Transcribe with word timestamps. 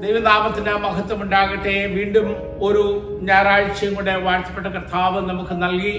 ദൈവനാമത്തിന് 0.00 0.74
മഹത്വം 0.74 1.22
ഉണ്ടാകട്ടെ 1.22 1.86
വീണ്ടും 1.86 2.28
ഒരു 2.62 2.82
ഞായറാഴ്ചയും 3.22 3.94
കൂടെ 3.94 4.16
വാഴ്ത്തപ്പെട്ട 4.16 4.66
കർത്താവ് 4.66 5.28
നമുക്ക് 5.30 5.54
നൽകി. 5.62 5.96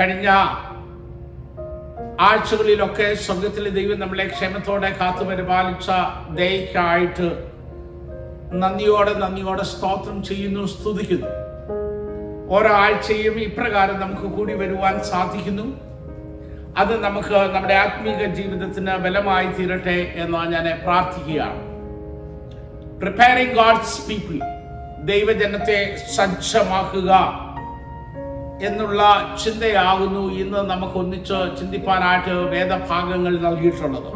കഴിഞ്ഞ 0.00 0.28
ആഴ്ചകളിലൊക്കെ 2.20 3.14
സ്വർഗത്തിലെ 3.14 3.70
ദൈവം 3.70 4.00
നമ്മളെ 4.00 4.26
ക്ഷേമത്തോടെ 4.26 4.96
കാത്തു 5.00 5.24
പരിപാലിച്ച 5.24 5.90
ദയക്കായിട്ട് 6.34 7.28
നന്ദിയോടെ 8.52 9.14
നന്ദിയോടെ 9.14 9.62
സ്തോത്രം 9.62 10.22
ചെയ്യുന്നു 10.22 10.66
സ്തുതിക്കുന്നു. 10.66 11.26
ഓരോ 12.54 12.70
ആഴ്ചയും 12.74 13.34
ഇപ്രകാരം 13.40 14.00
നമുക്ക് 14.00 14.22
കൂടി 14.22 14.54
വരുവാൻ 14.54 15.04
സാധിക്കുന്നു. 15.04 15.80
അത് 16.78 17.02
നമുക്ക് 17.04 17.36
നമ്മുടെ 17.54 17.74
ആത്മീക 17.74 18.24
ജീവിതത്തിന് 18.24 18.96
ബലമായി 18.96 19.46
തീരട്ടെ 19.46 20.12
എന്ന് 20.16 20.38
ഞാൻ 20.38 20.78
പ്രാർത്ഥിക്കുകയാണ്. 20.82 21.69
പ്രിപ്പയറിംഗ് 23.00 23.54
ഗാഡ്സ് 23.58 24.00
പീപ്പിൾ 24.06 24.38
ദൈവജനത്തെ 25.10 25.76
സജ്ജമാക്കുക 26.16 27.10
എന്നുള്ള 28.68 29.02
ചിന്തയാകുന്നു 29.42 30.22
ഇന്ന് 30.40 30.60
നമുക്ക് 30.70 30.98
ഒന്നിച്ച് 31.02 31.38
ചിന്തിപ്പാനായിട്ട് 31.58 32.34
വേദഭാഗങ്ങൾ 32.54 33.34
നൽകിയിട്ടുള്ളത്. 33.46 34.10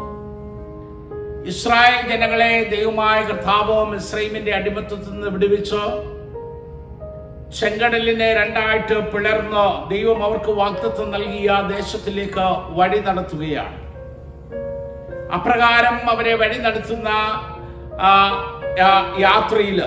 ഇസ്രായേൽ 1.51 2.03
ജനങ്ങളെ 2.11 2.51
ദൈവമായ 2.75 3.17
കർത്താവ് 3.29 3.77
മിസ്രൈമിന്റെ 3.93 4.53
അടിമത്തത്തിൽ 4.59 5.11
നിന്ന് 5.15 5.31
വിടുവിച്ച് 5.35 5.81
ചെങ്കടലിനെ 7.59 8.29
രണ്ടായിട്ട് 8.41 8.99
പിളർന്ന് 9.11 9.65
ദൈവം 9.93 10.21
അവർക്ക് 10.27 10.53
വാക്തത്വം 10.61 11.09
നൽകിയ 11.15 11.57
ദേശത്തിലേക്ക് 11.73 12.47
വഴി 12.79 13.01
നടത്തുകയാണ്. 13.09 13.77
അപ്രകാരം 15.37 15.97
അവരെ 16.13 16.35
വഴി 16.43 16.57
നടത്തുന്ന 16.65 17.09
യാത്രയിൽ 19.19 19.83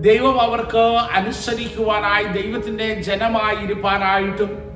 ദൈവം 0.00 0.40
അവർക്ക് 0.40 0.98
അനുസരിക്കുവാനായി 1.12 2.24
ദൈവത്തിന്റെ 2.24 2.94
ജനമായി 2.94 3.56
ഇരുപ്പാനായിട്ടും 3.56 4.74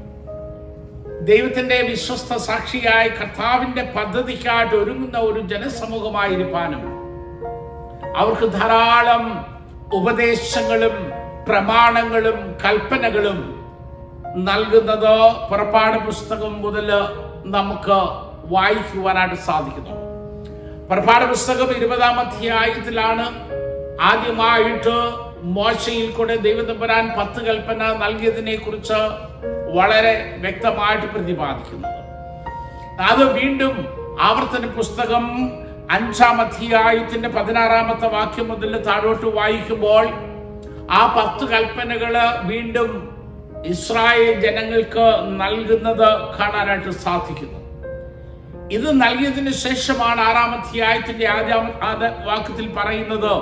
ദൈവത്തിന്റെ 1.21 1.83
വിശ്വസ്ത 1.83 2.37
സാക്ഷിയായി 2.37 3.09
കർത്താവിന്റെ 3.09 3.83
പദ്ധതിക്കായിട്ട് 3.83 4.75
ഒരുങ്ങുന്ന 4.75 5.19
ഒരു 5.19 5.41
ജനസമൂഹമായി 5.41 6.35
ജനസമൂഹമായിരിക്കാനും 6.35 6.83
അവർക്ക് 8.17 8.53
ധാരാളം 8.53 9.47
ഉപദേശങ്ങളും 9.95 11.13
പ്രമാണങ്ങളും 11.49 12.57
കൽപ്പനകളും 12.67 13.65
നൽകുന്നത് 14.37 15.49
പുറപ്പാട് 15.51 15.99
പുസ്തകം 15.99 16.63
മുതൽ 16.63 16.91
നമുക്ക് 17.45 17.99
വായിക്കുവാനായിട്ട് 18.45 19.35
സാധിക്കുന്നു. 19.35 20.08
പുറപ്പാട് 20.89 21.25
പുസ്തകം 21.27 21.71
ഇരുപതാം 21.77 22.19
അധ്യായത്തിലാണ് 22.21 23.25
ആദ്യമായിട്ട് 24.03 24.95
മോശയിൽ 25.57 26.07
കൂടെ 26.13 26.35
ദൈവതമ്പരാൻ 26.37 27.05
പത്ത് 27.17 27.41
കൽപ്പന 27.47 27.91
നൽകിയതിനെ 27.95 28.55
കുറിച്ച് 28.57 29.01
വളരെ 29.77 30.15
വ്യക്തമായിട്ട് 30.39 31.07
പ്രതിപാദിക്കുന്നത് 31.07 31.99
അത് 33.01 33.23
വീണ്ടും 33.39 33.75
ആവർത്തന 34.21 34.67
പുസ്തകം 34.79 35.27
അഞ്ചാം 35.91 36.39
അധ്യായത്തിന്റെ 36.41 37.29
പതിനാറാമത്തെ 37.29 38.09
വാക്യം 38.09 38.49
മുതൽ 38.49 38.73
താഴോട്ട് 38.89 39.29
വായിക്കുമ്പോൾ 39.37 40.05
ആ 40.91 41.03
പത്ത് 41.17 41.45
കൽപ്പനകൾ 41.53 42.15
വീണ്ടും 42.45 42.91
ഇസ്രായേൽ 43.67 44.35
ജനങ്ങൾക്ക് 44.41 45.07
നൽകുന്നത് 45.41 46.09
കാണാനായിട്ട് 46.37 46.93
സാധിക്കുന്നു. 47.05 47.58
ഇത് 48.75 48.87
നൽകിയതിന് 49.03 49.53
ശേഷമാണ് 49.65 50.21
ആറാം 50.21 50.51
ആദ്യ 50.91 51.55
ആദ്യ 51.89 52.09
വാക്യത്തിൽ 52.29 52.67
പറയുന്നത്. 52.79 53.33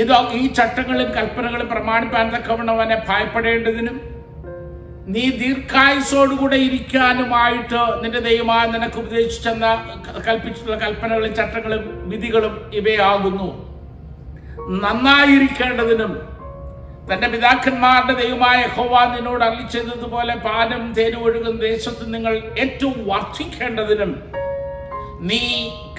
ഇത് 0.00 0.12
ഈ 0.40 0.42
ചട്ടങ്ങളും 0.58 1.08
കൽപ്പനകളും 1.16 1.68
പ്രമാണിപ്പാൻ 1.68 2.26
തക്കവണ്ണം 2.34 2.74
അവനെ 2.76 2.96
ഭയപ്പെടേണ്ടതിനും 3.08 3.96
നീ 5.14 5.24
ദീർഘായുസോടുകൂടെ 5.30 6.58
ഇരിക്കാനുമായിട്ട് 6.66 7.80
നിന്റെ 8.02 8.20
ദൈവമായ 8.28 8.66
നിനക്ക് 8.66 8.98
ഉപദേശിച്ചെന്ന 9.02 9.66
കൽപ്പിച്ചിട്ടുള്ള 10.26 10.78
കൽപ്പനകളും 10.84 11.34
ചട്ടങ്ങളും 11.34 11.84
വിധികളും 12.10 12.54
ഇവയാകുന്നു. 12.74 13.48
നന്നായിരിക്കേണ്ടതിനും 14.84 16.12
തന്റെ 17.08 17.28
പിതാക്കന്മാരുടെ 17.28 18.12
ദൈവമായ 18.12 18.66
ഹോവ 18.66 19.04
നിന്നോട് 19.14 19.44
അള്ളി 19.44 19.68
ചെയ്തതുപോലെ 19.72 20.34
പാലും 20.36 20.92
തേനും 20.92 21.22
ഒഴുകുന്ന 21.22 21.60
ദേശത്ത് 21.60 22.14
നിങ്ങൾ 22.14 22.34
ഏറ്റവും 22.58 23.06
വർദ്ധിക്കേണ്ടതിനും 23.06 24.12
നീ 25.20 25.40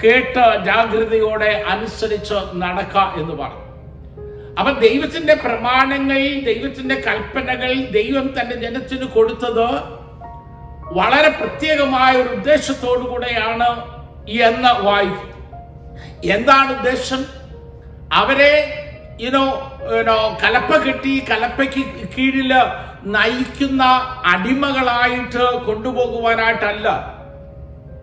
കേട്ട് 0.04 0.64
ജാഗ്രതയോടെ 0.64 1.64
അനുസരിച്ച് 1.66 2.34
നടക്ക 2.54 2.96
എന്ന് 3.20 3.34
പറഞ്ഞു. 3.34 3.60
അപ്പൊ 4.58 4.72
ദൈവത്തിന്റെ 4.80 5.34
പ്രമാണങ്ങൾ 5.34 6.18
ദൈവത്തിന്റെ 6.44 6.94
കൽപ്പനകൾ 6.94 7.70
ദൈവം 7.90 8.34
തന്റെ 8.40 8.56
ജനത്തിന് 8.56 9.04
കൊടുത്തത് 9.06 9.66
വളരെ 10.92 11.28
പ്രത്യേകമായ 11.28 12.12
ഒരു 12.16 12.28
ഉദ്ദേശത്തോടു 12.28 13.00
കൂടെയാണ് 13.00 13.68
എന്ന 14.40 14.72
വായിക്കും 14.80 15.30
എന്താണ് 16.30 16.76
ഉദ്ദേശം? 16.76 17.22
അവരെ 18.12 18.52
യുനോ 19.20 19.42
യുനോ 19.92 20.14
കലപ്പ 20.42 20.72
കെട്ടി 20.84 21.14
കലപ്പയ്ക്ക് 21.28 21.82
കീഴിൽ 22.14 22.52
നയിക്കുന്ന 23.14 23.82
അടിമകളായിട്ട് 24.34 25.44
കൊണ്ടുപോകുവാനായിട്ടല്ല 25.66 26.88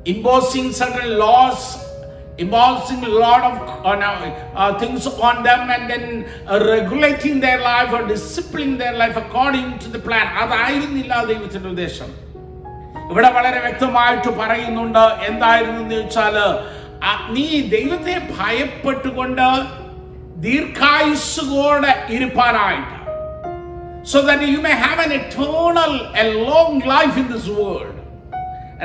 imposing 0.05 0.71
certain 0.71 1.09
laws, 1.17 1.59
imposing 2.39 3.01
lot 3.15 3.41
of 3.43 3.55
uh, 3.85 3.91
uh, 4.55 4.79
things 4.79 5.03
on 5.21 5.43
them, 5.43 5.69
and 5.69 5.83
then 5.91 6.05
uh, 6.45 6.57
regulating 6.67 7.35
life 8.95 9.15
according 9.15 9.67
to 9.79 9.89
the 9.89 10.01
plan. 10.07 10.25
അതായിരുന്നില്ല 10.43 11.13
ദൈവത്തിന്റെ 11.29 11.69
ഉദ്ദേശം 11.69 12.09
ഇവിടെ 13.11 13.29
വളരെ 13.37 13.59
വ്യക്തമായിട്ട് 13.59 14.31
പറയുന്നുണ്ട് 14.41 15.03
എന്തായിരുന്നു 15.29 15.79
എന്ന് 15.81 15.95
ചോദിച്ചാൽ 15.95 16.37
ആ, 17.01 17.11
നീ 17.35 17.45
ദൈവത്തെ 17.75 18.15
ഭയപ്പെട്ടുകൊണ്ട് 18.33 19.47
ദീർഘായുസ്സുകോടെ 20.43 22.05
ഇരുപ്പാനായിട്ട്. 22.09 22.97
So 24.11 24.21
that 24.21 24.43
you 24.43 24.57
may 24.57 24.73
have 24.83 25.01
an 25.01 25.13
eternal 25.13 25.93
a 26.21 26.25
long 26.47 26.81
life 26.89 27.19
in 27.19 27.27
this 27.33 27.49
world 27.49 27.99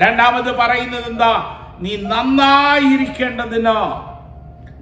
രണ്ടാമത് 0.05 0.51
പറയുന്നത് 0.53 1.07
എന്താ? 1.11 1.33
നീ 1.81 1.97
നന്നായിരിക്കേണ്ടതിന് 1.97 3.79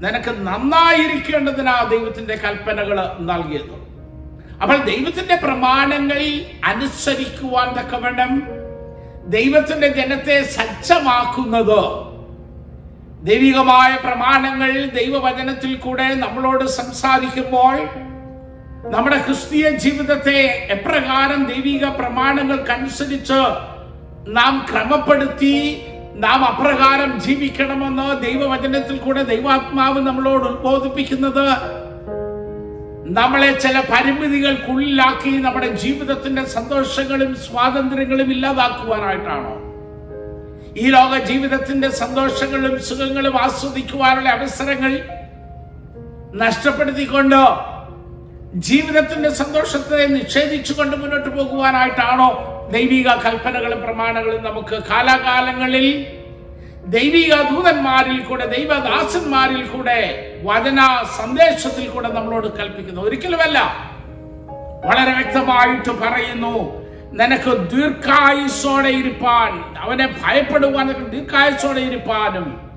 നിനക്ക് 0.04 0.32
നന്നായിരിക്കേണ്ടതിനാ 0.46 1.74
ദൈവത്തിന്റെ 1.82 2.34
കൽപ്പനകൾ 2.34 2.98
നൽകിയത്. 3.20 3.74
അപ്പോൾ 4.62 4.76
ദൈവത്തിന്റെ 4.76 5.36
പ്രമാണങ്ങൾ 5.36 6.20
അനുസരിക്കുവാൻ 6.64 7.68
തക്കവണ്ണം 7.78 8.32
ദൈവത്തിന്റെ 9.26 9.88
ജനത്തെ 9.88 10.36
സജ്ജമാക്കുന്നത് 10.56 11.80
ദൈവികമായ 13.24 13.96
പ്രമാണങ്ങൾ 13.96 14.72
ദൈവവചനത്തിൽ 14.94 15.76
കൂടെ 15.76 16.14
നമ്മളോട് 16.14 16.64
സംസാരിക്കുമ്പോൾ 16.64 17.76
നമ്മുടെ 18.90 19.16
ക്രിസ്തീയ 19.16 19.70
ജീവിതത്തെ 19.70 20.66
എപ്രകാരം 20.68 21.44
ദൈവിക 21.44 21.88
പ്രമാണങ്ങൾക്കനുസരിച്ച് 21.88 23.40
നാം 24.28 24.66
ക്രമപ്പെടുത്തി 24.72 25.54
നാം 26.14 26.44
അപ്രകാരം 26.44 27.20
ജീവിക്കണമെന്ന് 27.20 28.20
ദൈവവചനത്തിൽ 28.22 28.98
കൂടെ 28.98 29.22
ദൈവാത്മാവ് 29.22 30.00
നമ്മളോട് 30.00 30.44
ഉത്ബോധിപ്പിക്കുന്നത് 30.44 31.46
നമ്മളെ 33.06 33.52
ചില 33.54 33.80
പരിമിതികൾക്കുള്ളിലാക്കി 33.92 35.30
നമ്മുടെ 35.30 35.66
ജീവിതത്തിന്റെ 35.74 36.44
സന്തോഷങ്ങളും 36.44 37.36
സ്വാതന്ത്ര്യങ്ങളും 37.36 38.30
ഇല്ലാതാക്കുവാനായിട്ടാണോ? 38.30 39.54
ഈ 40.76 40.90
ലോക 40.90 41.18
ജീവിതത്തിന്റെ 41.18 41.88
സന്തോഷങ്ങളും 41.88 42.82
സുഖങ്ങളും 42.82 43.40
ആസ്വദിക്കുവാനുള്ള 43.40 44.30
അവസരങ്ങൾ 44.30 45.00
നഷ്ടപ്പെടുത്തിക്കൊണ്ട് 46.34 47.36
ജീവിതത്തിന്റെ 48.54 49.28
സന്തോഷത്തെ 49.28 50.06
നിഷേധിച്ചുകൊണ്ട് 50.06 50.96
മുന്നോട്ട് 50.96 51.28
പോകുവാനായിട്ടാണോ 51.28 52.50
ദൈവിക 52.72 53.08
കൽപ്പനകളും 53.08 53.82
പ്രമാണങ്ങളും 53.82 54.44
നമുക്ക് 54.44 54.82
കാലാകാലങ്ങളിൽ 54.82 56.06
ദൈവിക 56.86 57.34
ദൂതന്മാരിൽ 57.34 58.18
കൂടെ 58.18 58.46
ദൈവദാസന്മാരിൽ 58.46 59.66
കൂടെ 59.66 60.32
വചന 60.44 61.04
സന്ദേശത്തിൽ 61.18 61.88
കൂടെ 61.88 62.08
നമ്മളോട് 62.08 62.56
കൽപ്പിക്കുന്നു. 62.56 63.02
ഒരിക്കലുമല്ല. 63.02 63.90
വളരെ 64.84 65.12
വ്യക്തമായിട്ട് 65.12 65.90
പറയുന്നു. 65.90 66.83
നിനക്ക് 67.14 67.70
ദീർഘായുസോടെ 67.70 68.88
ഇരിപ്പാൻ 68.88 69.78
അവനെ 69.78 70.14
ഭയപ്പെടുവാൻ 70.24 71.10
ദീർഘായുസോടെ 71.10 71.80
ഇരിപ്പാനും 71.80 72.74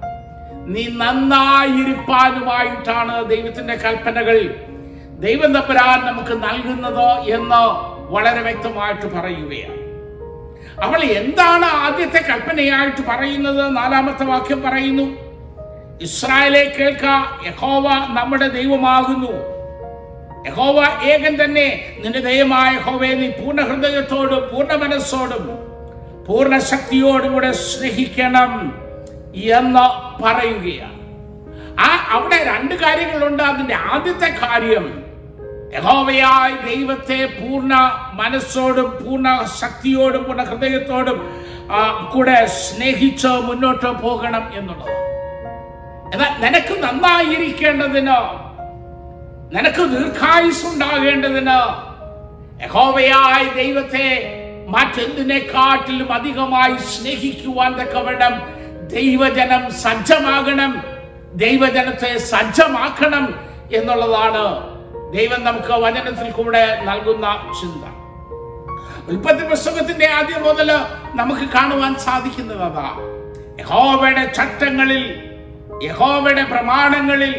നീ 0.67 0.87
നന്നായിരിപ്പാനുമായിട്ടാണ് 0.91 3.25
ദൈവത്തിന്റെ 3.25 3.75
കൽപ്പനകൾ. 3.75 4.55
ദൈവം 5.19 5.53
തമ്പരാൻ 5.53 6.05
നമുക്ക് 6.05 6.29
നൽകുന്നത് 6.29 7.09
എന്ന് 7.09 8.13
വളരെ 8.13 8.41
വ്യക്തമായിട്ട് 8.41 9.01
പറയുകയാണ്. 9.01 9.77
അവൾ 10.83 11.03
എന്താണ് 11.03 11.65
ആദ്യത്തെ 11.65 12.17
കൽപ്പനയായിട്ട് 12.17 13.07
പറയുന്നത്? 13.07 13.77
നാലാമത്തെ 13.77 14.23
വാക്യം 14.23 14.61
പറയുന്നു 14.61 15.17
ഇസ്രായേലെ 16.01 16.75
കേൾക്ക 16.79 17.05
യഹോവ 17.47 17.89
നമ്മുടെ 17.89 18.47
ദൈവമാകുന്നു. 18.47 19.56
യഹോവ 20.45 20.79
ഏകൻ 21.03 21.33
തന്നെ. 21.43 21.67
നിന്റെ 21.99 22.19
ദൈവമായ 22.19 22.75
യഹോവയെ 22.75 23.13
നീ 23.13 23.27
പൂർണ 23.29 23.61
ഹൃദയത്തോടും 23.61 24.41
പൂർണ 24.51 24.73
മനസ്സോടും 24.73 25.43
പൂർണ 26.27 26.57
ശക്തിയോടും 26.57 27.33
കൂടെ 27.33 27.51
സ്നേഹിക്കണം 27.51 28.53
എന്ന് 29.35 29.87
പറയുകയാണ്. 30.23 30.95
ആ 31.79 31.89
അവിടെ 32.09 32.43
രണ്ട് 32.43 32.75
കാര്യങ്ങളുണ്ട്. 32.75 33.43
അതിന്റെ 33.43 33.75
ആദ്യത്തെ 33.75 34.29
കാര്യം 34.41 35.03
യഹോവയായ 35.75 36.49
ദൈവത്തെ 36.65 37.19
പൂർണ 37.25 37.73
മനസ്സോടും 38.13 38.89
പൂർണ 39.05 39.45
ശക്തിയോടും 39.61 40.23
പൂർണ 40.23 40.43
ഹൃദയത്തോടും 40.43 41.17
കൂടെ 42.13 42.45
സ്നേഹിച്ച് 42.45 43.27
മുന്നോട്ട് 43.27 43.85
പോകണം 43.85 44.51
എന്നുള്ളത് 44.53 44.93
എന്നാൽ 46.13 46.31
നിനക്ക് 46.43 46.83
നന്നായിരിക്കേണ്ടതിന് 46.83 48.17
നിനക്ക് 49.51 49.83
ദീർഘായുസ് 49.91 50.65
ഉണ്ടാകേണ്ടതിന് 50.65 51.57
യഹോവയായ 52.63 53.43
ദൈവത്തെ 53.55 54.07
മറ്റെന്തിനെക്കാട്ടിലും 54.67 56.13
അധികമായി 56.13 56.77
സ്നേഹിക്കുവാൻ 56.87 57.73
തക്കവണ്ണം 57.73 58.33
ദൈവജനം 58.87 59.71
സജ്ജമാകണം 59.83 60.71
ദൈവജനത്തെ 61.35 62.17
സജ്ജമാക്കണം 62.27 63.25
എന്നുള്ളതാണ് 63.71 64.43
ദൈവം 65.11 65.43
നമുക്ക് 65.43 65.73
വചനത്തിൽ 65.83 66.31
കൂടെ 66.31 66.83
നൽകുന്ന 66.83 67.25
ചിന്ത. 67.61 67.83
ഉൽപ്പത്തി 69.07 69.43
പുസ്തകത്തിന്റെ 69.49 70.07
ആദ്യം 70.09 70.43
മുതൽ 70.43 70.69
നമുക്ക് 71.15 71.45
കാണുവാൻ 71.53 71.95
സാധിക്കുന്നത് 71.97 72.63
അതാ. 72.63 72.87
യഹോവയുടെ 73.59 74.33
ചട്ടങ്ങളിൽ 74.33 75.03
യഹോവയുടെ 75.83 76.43
പ്രമാണങ്ങളിൽ 76.43 77.33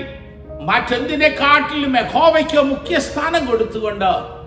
മറ്റെന്തിനെക്കാട്ടിലും 0.61 1.97
യഹോവയ്ക്ക് 1.97 2.63
മുഖ്യ 2.63 2.99
സ്ഥാനം 2.99 3.47
കൊടുത്തുകൊണ്ട് 3.47 4.39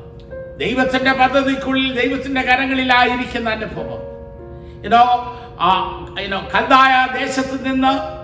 ദൈവത്തിന്റെ 0.59 1.11
പദ്ധതിക്കുള്ളിൽ 1.11 2.01
ദൈവത്തിന്റെ 2.01 2.41
കരങ്ങളിലായിരിക്കുന്ന 2.41 3.49
അനുഭവം. 3.49 4.01
ഇതോ 4.85 5.03
ഇനോ 6.19 6.41
കന്തായ 6.55 7.07
ദേശത്ത് 7.19 7.65
നിന്ന് 7.65 8.21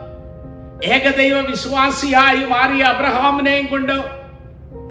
ഏകദൈവ 0.87 1.39
വിശ്വാസിയായി 1.39 2.45
മാറിയ 2.45 2.83
അബ്രഹാമിനെയും 2.83 3.65
കൊണ്ട് 3.65 4.27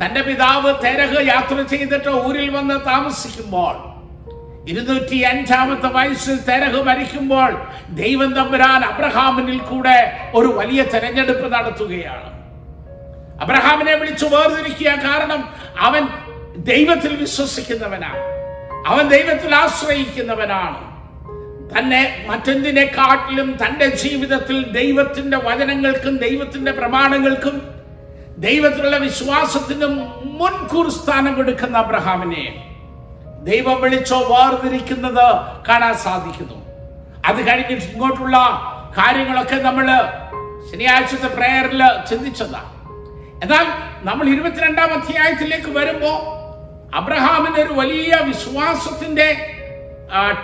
തന്റെ 0.04 0.22
പിതാവ് 0.22 0.74
തെരഹ് 0.84 1.26
യാത്ര 1.26 1.62
ചെയ്തിട്ട് 1.62 2.08
ഊരിൽ 2.08 2.50
വന്ന് 2.50 2.86
താമസിക്കുമ്പോൾ 2.86 3.96
ഇരുന്നൂറ്റി 4.68 5.16
അഞ്ചാമത്തെ 5.16 5.86
വയസ്സിൽ 5.86 6.36
തെരഹ് 6.36 6.82
മരിക്കുമ്പോൾ 6.82 7.52
ദൈവം 7.88 8.34
തമ്പുരാൻ 8.34 8.84
അബ്രഹാമിനിൽ 8.84 9.58
കൂടെ 9.58 10.30
ഒരു 10.34 10.46
വലിയ 10.46 10.82
തെരഞ്ഞെടുപ്പ് 10.82 11.52
നടത്തുകയാണ്. 11.52 12.35
അബ്രഹാമിനെ 13.40 13.94
വിളിച്ചു 13.94 14.26
വേർതിരിക്കുക 14.26 14.90
കാരണം 14.90 15.48
അവൻ 15.80 16.08
ദൈവത്തിൽ 16.56 17.16
വിശ്വസിക്കുന്നവനാണ്. 17.16 18.18
അവൻ 18.86 19.08
ദൈവത്തിൽ 19.08 19.54
ആശ്രയിക്കുന്നവനാണ്. 19.54 20.96
തന്നെ 21.78 22.26
മറ്റെന്തിനെക്കാട്ടിലും 22.28 23.58
തന്റെ 23.66 23.86
ജീവിതത്തിൽ 23.86 24.70
ദൈവത്തിന്റെ 24.70 25.36
വചനങ്ങൾക്കും 25.36 26.16
ദൈവത്തിന്റെ 26.16 26.72
പ്രമാണങ്ങൾക്കും 26.72 27.62
ദൈവത്തിലുള്ള 28.38 28.96
വിശ്വാസത്തിനും 28.96 30.12
മുൻകൂർ 30.24 30.90
സ്ഥാനം 30.90 31.34
കൊടുക്കുന്ന 31.34 31.78
അബ്രഹാമിനെ 31.78 32.76
ദൈവം 33.44 33.80
വിളിച്ചോ 33.80 34.18
വേർതിരിക്കുന്നത് 34.18 35.36
കാണാൻ 35.68 35.94
സാധിക്കുന്നു. 35.94 36.66
അത് 37.26 37.46
കഴിഞ്ഞിട്ട് 37.46 37.84
ഇങ്ങോട്ടുള്ള 37.84 38.36
കാര്യങ്ങളൊക്കെ 38.98 39.56
നമ്മൾ 39.56 39.86
ശനിയാഴ്ചത്തെ 40.72 41.26
പ്രേയറിൽ 41.26 41.82
ചിന്തിച്ചതാണ് 42.10 42.75
എന്നാൽ 43.42 43.66
നമ്മൾ 44.02 44.28
ഇരുപത്തിരണ്ടാം 44.28 44.92
അധ്യായത്തിലേക്ക് 44.92 45.70
വരുമ്പോ 45.78 46.12
അബ്രഹാമിന് 46.94 47.58
ഒരു 47.64 47.72
വലിയ 47.72 48.18
വിശ്വാസത്തിന്റെ 48.26 49.28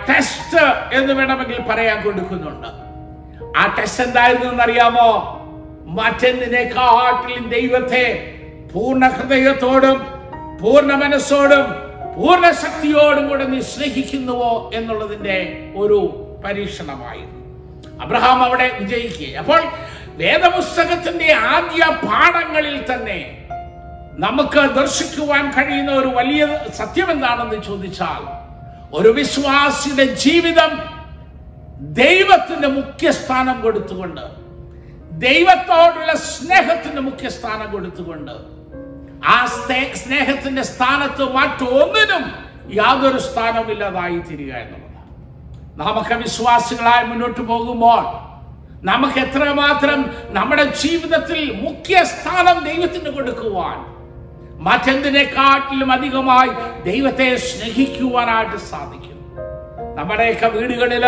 ടെസ്റ്റ് 0.09 0.63
എന്ന് 0.97 1.13
വേണമെങ്കിൽ 1.13 1.59
പറയാൻ 1.69 2.03
കൊടുക്കുന്നുണ്ട്. 2.03 2.67
ആ 3.57 3.75
ടെസ്റ്റ് 3.77 4.03
എന്തായിരുന്നു 4.03 4.47
എന്നറിയാമോ? 4.51 5.09
മറ്റെന്തിനേക്കാട്ടിലും 5.99 7.49
ദൈവത്തെ 7.49 8.05
പൂർണ 8.73 9.07
ഹൃദയത്തോടും 9.07 9.97
പൂർണ 10.61 10.91
മനസ്സോടും 10.93 11.65
പൂർണ 12.15 12.51
ശക്തിയോടും 12.51 13.29
കൂടെ 13.29 13.43
നീ 13.43 13.59
സ്നേഹിക്കുന്നുവോ 13.61 14.71
എന്നുള്ളതിന്റെ 14.73 15.37
ഒരു 15.75 15.99
പരീക്ഷണമായിരുന്നു. 16.45 17.39
അബ്രഹാം 18.03 18.43
അവിടെ 18.43 18.67
വിജയിക്കുക 18.79 19.37
അപ്പോൾ 19.37 19.61
വേദപുസ്തകത്തിന്റെ 20.17 21.27
ആദ്യ 21.49 21.83
പാഠങ്ങളിൽ 22.03 22.77
തന്നെ 22.89 23.19
നമുക്ക് 24.17 24.61
ദർശിക്കുവാൻ 24.75 25.43
കഴിയുന്ന 25.53 25.91
ഒരു 25.93 26.09
വലിയ 26.17 26.41
സത്യം 26.77 27.07
എന്താണെന്ന് 27.11 27.59
ചോദിച്ചാൽ 27.67 28.23
ഒരു 28.93 29.09
വിശ്വാസിയുടെ 29.17 30.05
ജീവിതം 30.23 30.73
ദൈവത്തിന്റെ 31.99 32.69
മുഖ്യസ്ഥാനം 32.75 33.57
കൊടുത്തുകൊണ്ട് 33.61 34.25
ദൈവത്തോടുള്ള 35.23 36.11
സ്നേഹത്തിന്റെ 36.29 37.01
മുഖ്യസ്ഥാനം 37.01 37.67
കൊടുത്തുകൊണ്ട് 37.71 38.35
ആ 39.27 39.35
സ്നേ- 39.55 39.95
സ്നേഹത്തിന്റെ 39.95 40.63
സ്ഥാനത്ത് 40.69 41.23
മറ്റൊന്നിനും 41.35 42.23
യാതൊരു 42.73 43.19
സ്ഥാനമില്ലാതായി 43.25 44.17
തീരുക 44.21 44.51
എന്നുള്ളതാണ്. 44.61 44.89
നമുക്ക് 45.77 46.15
വിശ്വാസികളായി 46.23 47.03
മുന്നോട്ട് 47.09 47.41
പോകുമ്പോൾ 47.49 48.01
നമുക്ക് 48.83 49.19
എത്രമാത്രം 49.19 49.99
നമ്മുടെ 50.29 50.63
ജീവിതത്തിൽ 50.63 51.51
മുഖ്യ 51.65 52.03
സ്ഥാനം 52.03 52.63
ദൈവത്തിന് 52.63 53.09
കൊടുക്കുവാൻ 53.09 53.77
മറ്റെന്തിനെക്കാട്ടിലും 54.59 55.91
അധികമായി 55.91 56.51
ദൈവത്തെ 56.83 57.35
സ്നേഹിക്കുവാനായിട്ട് 57.47 58.57
സാധിക്കും. 58.71 59.09
നമ്മുടെയൊക്കെ 59.97 60.47
വീടുകളിൽ 60.47 61.05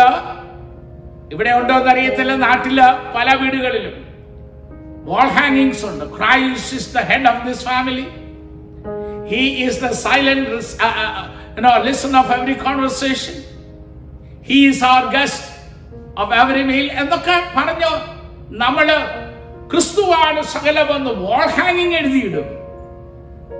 ഇവിടെ 1.32 1.50
ഉണ്ടോ 1.50 1.74
എന്നറിയത്തില്ല 1.74 2.34
നാട്ടിൽ 2.36 2.78
പല 3.16 3.28
വീടുകളിലും 3.34 3.94
വാൾ 5.08 5.28
ഹാങ്ങിങ്സ് 5.38 5.84
ഉണ്ട്. 5.86 6.04
Christ 6.16 6.76
is 6.76 6.90
the 6.96 7.02
head 7.10 7.28
of 7.28 7.42
this 7.48 7.64
family 7.64 8.06
he 9.30 9.42
is 9.64 9.80
the 9.84 9.90
silent 10.04 10.50
listen 11.86 12.16
of 12.16 12.32
every 12.32 12.56
conversation 12.66 13.36
he 14.48 14.58
is 14.70 14.84
our 14.84 15.04
guest 15.16 15.44
of 16.18 16.34
every 16.34 16.62
meal 16.62 16.92
എന്നൊക്കെ 16.92 17.42
പറഞ്ഞു 17.56 17.90
നമ്മൾ 18.50 18.92
ക്രിസ്തുവാണ് 19.72 20.42
സകലമെന്ന് 20.42 21.10
വാൾ 21.10 21.46
ഹാങ്ങിങ് 21.46 21.94
എഴുതിയിടും. 21.94 22.44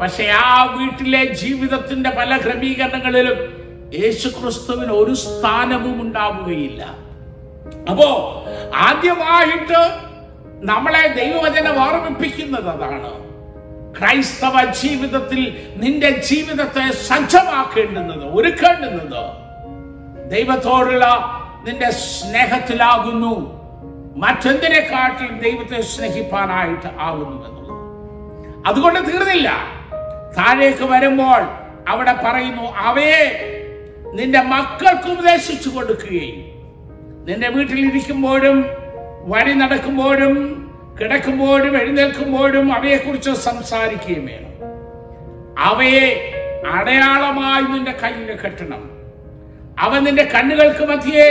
പക്ഷെ 0.00 0.24
ആ 0.24 0.64
വീട്ടിലെ 0.64 1.24
ജീവിതത്തിന്റെ 1.24 2.10
പല 2.10 2.36
ക്രമീകരണങ്ങളിലും 2.36 3.66
യേശു 3.94 4.28
ക്രിസ്തുവിന് 4.28 4.92
ഒരു 4.92 5.14
സ്ഥാനവും 5.14 6.02
ഉണ്ടാവുകയില്ല. 6.02 6.82
അപ്പോ 7.90 8.42
ആദ്യമായിട്ട് 8.76 10.06
നമ്മളെ 10.66 11.08
ദൈവവചനം 11.08 11.82
ഓർമ്മിപ്പിക്കുന്നത് 11.82 12.68
അതാണ്. 12.68 13.26
ക്രൈസ്തവ 13.98 14.64
ജീവിതത്തിൽ 14.64 15.66
നിന്റെ 15.76 16.10
ജീവിതത്തെ 16.10 16.90
സജ്ജമാക്കേണ്ടുന്നത് 16.90 18.24
ഒരുക്കേണ്ടുന്നത്. 18.24 19.30
ദൈവത്തോടുള്ള 20.30 21.06
നിന്റെ 21.66 21.90
സ്നേഹത്തിലാകുന്നു. 21.90 23.56
മറ്റെന്തിനെക്കാട്ടിലും 24.16 25.40
ദൈവത്തെ 25.40 25.80
സ്നേഹിപ്പാനായിട്ട് 25.80 26.86
ആകുന്നു 27.00 27.46
എന്നുള്ളത്. 27.46 28.66
അതുകൊണ്ട് 28.66 29.12
തീർന്നില്ല. 29.12 29.52
താഴേക്ക് 30.38 30.84
വരുമ്പോൾ 30.84 31.42
അവിടെ 31.88 32.12
പറയുന്നു 32.12 32.62
അവയെ 32.62 33.52
നിന്റെ 34.12 34.42
മക്കൾക്ക് 34.42 35.08
ഉപദേശിച്ചു 35.08 35.68
കൊടുക്കുകയും 35.68 36.56
നിന്റെ 37.24 37.48
വീട്ടിലിരിക്കുമ്പോഴും 37.48 38.66
വഴി 39.26 39.52
നടക്കുമ്പോഴും 39.52 40.36
കിടക്കുമ്പോഴും 41.00 41.76
എഴുന്നേൽക്കുമ്പോഴും 41.76 42.74
അവയെക്കുറിച്ച് 42.74 43.30
സംസാരിക്കുകയും 43.30 44.26
വേണം. 44.26 44.52
അവയെ 45.58 46.32
അടയാളമായി 46.72 47.62
നിന്റെ 47.62 47.92
കയ്യിൽ 47.92 48.36
കെട്ടണം. 48.44 48.96
അവ 49.78 49.98
നിന്റെ 49.98 50.24
കണ്ണുകൾക്ക് 50.24 50.84
മധ്യേ 50.84 51.26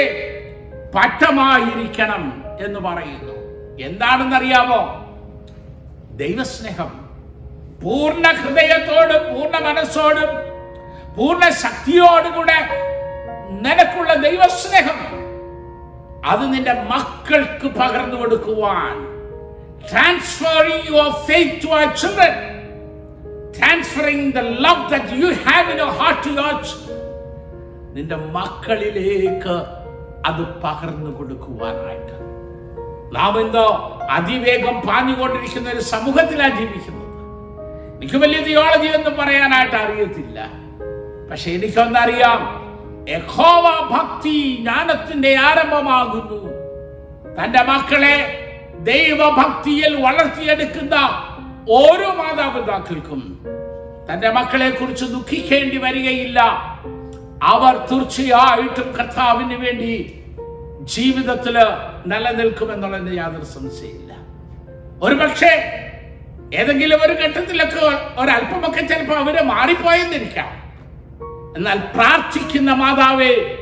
പട്ടമായിരിക്കണം 0.96 2.24
എന്ന് 2.66 2.80
പറയുന്നു. 2.80 3.36
എന്താണെന്നറിയാമോ? 3.84 4.82
ദൈവസ്നേഹം 6.12 6.92
പൂർണ 7.84 8.28
ഹൃദയത്തോടും 8.32 9.24
പൂർണ 9.34 9.56
മനസ്സോടും 9.68 10.30
പൂർണ 11.18 11.50
ശക്തിയോടും 11.50 12.34
കൂടെ 12.34 12.60
നിനക്കുള്ള 13.64 14.14
ദൈവസ്നേഹം 14.14 15.00
അത് 16.26 16.54
നിന്റെ 16.54 16.74
മക്കൾക്ക് 16.74 17.68
പകർന്നു 17.68 18.16
കൊടുക്കുവാൻ. 18.16 18.96
Transferring 19.92 20.88
your 20.88 21.10
faith 21.28 21.64
to 21.64 21.68
our 21.68 21.96
children 21.96 22.34
transferring 23.58 24.34
the 24.36 24.40
love 24.40 24.90
that 24.90 25.22
you 25.24 25.28
have 25.50 25.72
in 25.72 25.78
your 25.78 25.94
heart 25.98 26.28
to 26.28 26.32
your 26.32 26.85
നിന്റെ 27.96 28.16
മക്കളിലേക്ക് 28.16 29.64
അത് 30.26 30.42
പകർന്നു 30.64 31.18
കൊടുക്കുവാനായിട്ട്. 31.18 32.16
നാം 33.16 33.40
എന്തോ 33.42 34.00
അതിവേഗം 34.12 34.82
പാഞ്ഞുകൊണ്ടിരിക്കുന്ന 34.82 35.70
ഒരു 35.70 35.80
സമൂഹത്തിലാണ് 35.80 36.58
ജീവിക്കുന്നത്. 36.60 37.06
എനിക്ക് 37.98 38.16
വലിയ 38.16 38.44
തിയോളജി 38.44 38.88
ഒന്നും 38.88 39.18
പറയാനായിട്ട് 39.18 39.76
അറിയത്തില്ല. 39.76 40.40
പക്ഷെ 41.32 41.52
എനിക്കൊന്നറിയാം 41.52 42.42
യഹോവ 43.10 43.90
ഭക്തി 43.92 44.56
ജ്ഞാനത്തിന്റെ 44.56 45.36
ആരംഭമാകുന്നു. 45.36 46.42
തന്റെ 47.38 47.64
മക്കളെ 47.64 48.18
ദൈവഭക്തിയിൽ 48.80 50.02
വളർത്തിയെടുക്കുന്ന 50.02 50.96
ഓരോ 51.70 52.14
മാതാപിതാക്കൾക്കും 52.14 53.40
തന്റെ 54.14 54.30
മക്കളെ 54.32 54.70
കുറിച്ച് 54.70 55.06
ദുഃഖിക്കേണ്ടി 55.06 55.78
വരികയില്ല. 55.78 56.42
അവർ 57.42 57.88
തീർച്ചയായിട്ടും 57.92 58.96
കർത്താവിന് 58.98 59.54
വേണ്ടി 59.54 60.22
ജീവിതത്തിൽ 60.82 61.58
നിലനിൽക്കുമെന്നുള്ളതിന് 62.06 63.18
യാതൊരു 63.18 63.46
സംശയമില്ല 63.46 64.14
ഒരു 65.02 65.16
പക്ഷേ 65.16 65.82
ഏതെങ്കിലും 66.54 67.00
ഒരു 67.02 67.14
ഘട്ടത്തിലൊക്കെ 67.14 67.80
ഒരല്പമൊക്കെ 68.22 68.82
ചിലപ്പോൾ 68.82 69.18
അവർ 69.18 69.44
മാറിപ്പോയെന്നിരിക്കാം. 69.44 70.66
എന്നാൽ 71.56 71.78
പ്രാർത്ഥിക്കുന്ന 71.78 72.74
മാതാവേ 72.74 73.62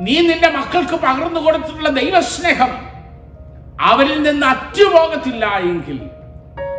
നീ 0.00 0.20
നിന്റെ 0.20 0.48
മക്കൾക്ക് 0.48 0.94
പകർന്നു 0.94 1.40
കൊടുത്തിട്ടുള്ള 1.40 1.88
ദൈവസ്നേഹം 1.88 2.72
അവരിൽ 3.80 4.22
നിന്ന് 4.22 4.46
അറ്റുപോകത്തില്ല 4.46 5.56
എങ്കിൽ 5.58 6.10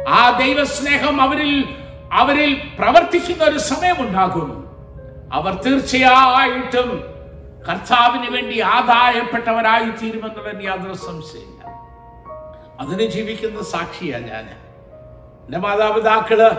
ആ 0.08 0.38
ദൈവസ്നേഹം 0.38 1.22
അവരിൽ 1.22 1.66
അവരിൽ 2.12 2.62
പ്രവർത്തിക്കുന്ന 2.80 3.44
ഒരു 3.44 3.58
സമയമുണ്ടാകും. 3.58 4.67
അവർ 5.34 5.54
തീർച്ചയായിട്ടും 5.54 7.04
കർത്താവിന് 7.70 8.30
വേണ്ടി 8.32 8.60
ആദായപ്പെട്ടവരായി 8.60 9.90
തീരുമെന്നുള്ള 9.90 10.62
യാതൊരു 10.62 10.94
സംശയമില്ല. 10.94 11.64
അതിന് 12.80 13.04
ജീവിക്കുന്ന 13.04 13.64
സാക്ഷിയാ 13.64 14.20
ഞാൻ 14.20 14.50
എന്റെ 15.46 15.58
മാതാപിതാക്കൾ 15.58 16.52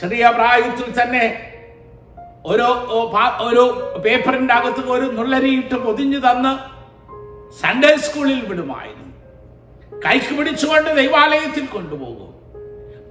ചെറിയ 0.00 0.28
പ്രായത്തിൽ 0.28 1.02
തന്നെ 1.02 1.50
ഒരു 2.46 2.62
ഒരു 3.40 3.64
അകത്ത് 4.52 4.80
ഒരു 4.80 5.12
നുള്ളരിയിട്ട് 5.12 5.74
പൊതിഞ്ഞു 5.74 6.18
തന്ന് 6.18 6.58
സൺഡേ 7.62 7.96
സ്കൂളിൽ 7.96 8.46
വിടുമായിരുന്നു. 8.46 9.14
കൈക്ക് 10.06 10.38
പിടിച്ചുകൊണ്ട് 10.38 10.96
ദൈവാലയത്തിൽ 10.96 11.66
കൊണ്ടുപോകും. 11.66 12.34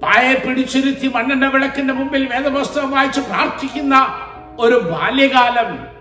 പായെ 0.02 0.34
പിടിച്ചിരുത്തി 0.34 1.06
മണ്ണെണ്ണ 1.06 1.46
വിളക്കിന്റെ 1.46 1.94
മുമ്പിൽ 1.94 2.26
വേദപുസ്തകം 2.26 2.90
വായിച്ച് 2.90 3.20
പ്രാർത്ഥിക്കുന്ന 3.20 3.94
ഒരു 4.60 4.74
ബാല്യകാലം. 4.74 5.94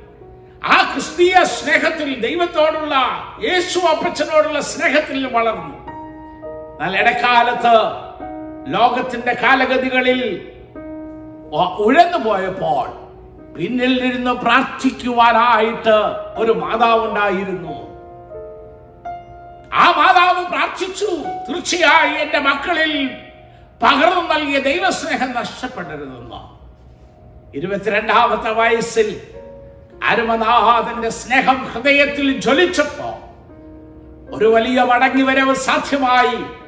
ആ 0.64 0.92
ക്രിസ്തീയ 0.92 1.44
സ്നേഹത്തിൽ 1.44 2.22
ദൈവത്തോടുള്ള 2.22 2.96
യേശു 3.44 3.80
അപ്പച്ചനോടുള്ള 3.80 4.62
സ്നേഹത്തിൽ 4.62 5.28
വളർന്നു. 5.28 5.78
എന്നാൽ 6.74 6.98
ഇടക്കാലത്ത് 6.98 7.76
ലോകത്തിന്റെ 8.68 9.34
കാലഗതികളിൽ 9.34 10.50
ഉഴന്നു 11.78 12.18
പോയപ്പോൾ 12.18 13.04
പിന്നിൽ 13.54 14.06
ഇരുന്ന് 14.06 14.32
പ്രാർത്ഥിക്കുവാനായിട്ട് 14.32 15.96
ഒരു 16.38 16.52
മാതാവുണ്ടായിരുന്നു. 16.52 17.94
ആ 19.74 19.92
മാതാവ് 19.92 20.46
പ്രാർത്ഥിച്ചു 20.46 21.06
തീർച്ചയായും 21.50 22.18
എന്റെ 22.18 22.40
മക്കളിൽ 22.40 23.10
പകർന്നു 23.84 24.34
നൽകിയ 24.34 24.60
ദൈവസ്നേഹം 24.60 25.32
നഷ്ടപ്പെടരുതെന്ന്. 25.32 26.53
ഇരുപത്തിരണ്ടാമത്തെ 27.56 28.52
വയസ്സിൽ 28.52 29.22
അരുമനാഥന്റെ 30.04 31.10
സ്നേഹം 31.10 31.66
ഹൃദയത്തിൽ 31.66 32.40
ജ്വലിച്ചപ്പോ 32.40 33.20
ഒരു 34.32 34.46
വലിയ 34.46 34.82
മടങ്ങി 34.82 35.22
വരവ് 35.22 35.56
സാധ്യമായി. 35.56 36.64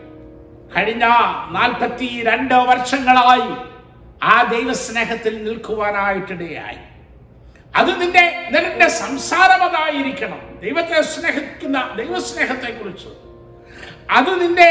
കഴിഞ്ഞ 0.78 1.06
നാൽപ്പത്തി 1.52 2.24
രണ്ട് 2.24 2.54
വർഷങ്ങളായി 2.54 3.56
ആ 4.24 4.44
ദൈവസ്നേഹത്തിൽ 4.44 5.44
നിൽക്കുവാനായിട്ടിടയായി. 5.44 6.78
അത് 7.76 8.02
നിന്റെ 8.02 8.50
നിന്റെ 8.52 8.88
സംസാരം 8.88 9.64
അതായിരിക്കണം. 9.64 10.60
ദൈവത്തെ 10.64 11.02
സ്നേഹിക്കുന്ന 11.02 11.96
ദൈവസ്നേഹത്തെ 11.98 12.72
കുറിച്ച് 12.72 13.08
അത് 14.12 14.42
നിന്റെ 14.42 14.70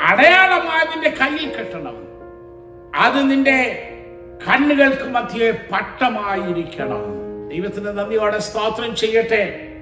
അടയാളമായി 0.00 0.86
നിന്റെ 0.86 1.10
കയ്യിൽ 1.10 1.56
കെട്ടണം. 1.56 1.96
അത് 2.96 3.30
നിന്റെ 3.30 3.92
കണ്ണുകൾക്ക് 4.48 5.02
മധ്യേ 5.02 5.50
പട്ടമായിരിക്കണം. 5.50 7.02
ദൈവത്തിന് 7.48 7.86
നന്ദിയോടെ 7.86 8.38
സ്തോത്രം 8.38 8.96
ചെയ്യട്ടെ. 8.96 9.72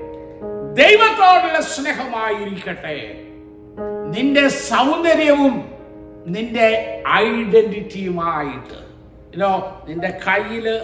ദൈവത്തോടുള്ള 0.72 1.60
സ്നേഹമായിരിക്കട്ടെ. 1.60 3.24
നിന്റെ 4.10 4.48
സൗന്ദര്യവും 4.48 5.70
നിന്റെ 6.26 7.02
ഐഡന്റിറ്റിയുമായിട്ട്. 7.12 8.74
ഇല്ലോ 9.32 9.82
നിന്റെ 9.88 10.08
കയ്യിൽ 10.08 10.80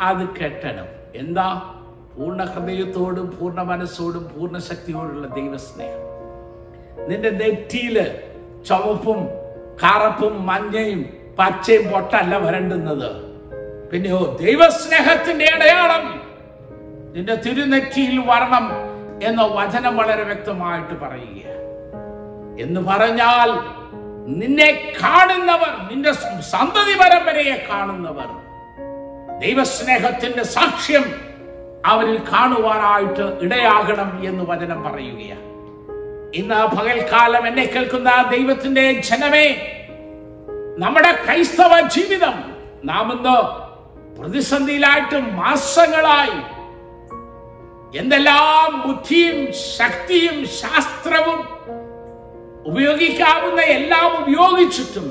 അത് 0.00 0.28
കെട്ടണം. 0.28 0.86
എന്താ? 1.14 1.74
പൂർണ 2.18 2.44
ഹൃദയത്തോടും 2.44 3.38
പൂർണ 3.40 3.62
മനസ്സോടും 3.62 4.30
പൂർണ 4.36 4.58
ശക്തിയോടുള്ള 4.58 5.26
ദൈവസ്നേഹം. 5.26 6.08
നിന്റെ 7.08 7.30
നെറ്റിയിൽ 7.30 8.10
ചുവപ്പും 8.68 9.28
കറുപ്പും 9.84 10.46
മഞ്ഞയും 10.46 11.17
പച്ചയും 11.38 11.92
പൊട്ടല്ല 11.92 12.36
വരണ്ടുന്നത്. 12.36 13.28
പിന്നെയോ 13.90 14.36
ദൈവസ്നേഹത്തിന്റെ 14.40 15.44
അടയാളം. 15.44 16.28
നിന്റെ 17.16 17.34
തിരുനെറ്റിയിൽ 17.34 18.18
വരണം 18.26 18.70
എന്ന 19.22 19.42
വചനം 19.42 19.96
വളരെ 19.96 20.22
വ്യക്തമായിട്ട് 20.22 21.00
പറയുക 21.00 21.46
എന്ന് 22.60 22.80
പറഞ്ഞാൽ 22.80 23.78
നിന്നെ 24.26 24.94
കാണുന്നവർ 25.02 25.90
നിന്റെ 25.90 26.12
സന്തതി 26.40 26.94
പരമ്പരയെ 26.98 27.66
കാണുന്നവർ 27.70 28.28
ദൈവസ്നേഹത്തിന്റെ 29.38 30.42
സാക്ഷ്യം 30.42 31.04
അവരിൽ 31.86 32.18
കാണുവാനായിട്ട് 32.32 33.38
ഇടയാകണം 33.40 34.28
എന്ന് 34.28 34.44
വചനം 34.48 34.82
പറയുകയാണ്. 34.82 35.44
ഇന്ന് 36.34 36.76
പകൽക്കാലം 36.76 37.48
എന്നെ 37.48 37.62
കേൾക്കുന്ന 37.62 38.24
ദൈവത്തിന്റെ 38.30 38.92
ജനമേ 38.92 39.74
നമ്മുടെ 40.78 41.12
ക്രൈസ്തവ 41.24 41.80
ജീവിതം 41.88 42.36
നാം 42.84 43.06
ഇന്ന് 43.12 43.36
പ്രതിസന്ധിയിലായിട്ട് 44.18 45.18
മാസങ്ങളായി 45.34 46.38
എന്തെല്ലാം 47.98 48.82
ബുദ്ധിയും 48.86 49.38
ശക്തിയും 49.52 50.44
ശാസ്ത്രവും 50.60 51.40
ഉപയോഗിക്കാവുന്ന 52.66 53.60
എല്ലാം 53.60 54.10
ഉപയോഗിച്ചിട്ടും 54.22 55.08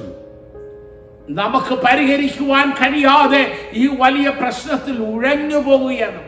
നമുക്ക് 1.29 1.75
പരിഹരിക്കുവാൻ 1.75 2.69
കഴിയാതെ 2.69 3.43
ഈ 3.73 3.89
വലിയ 3.99 4.29
പ്രശ്നത്തിൽ 4.29 4.97
ഉഴഞ്ഞു 5.03 5.57
പോവുകയാണ്. 5.57 6.21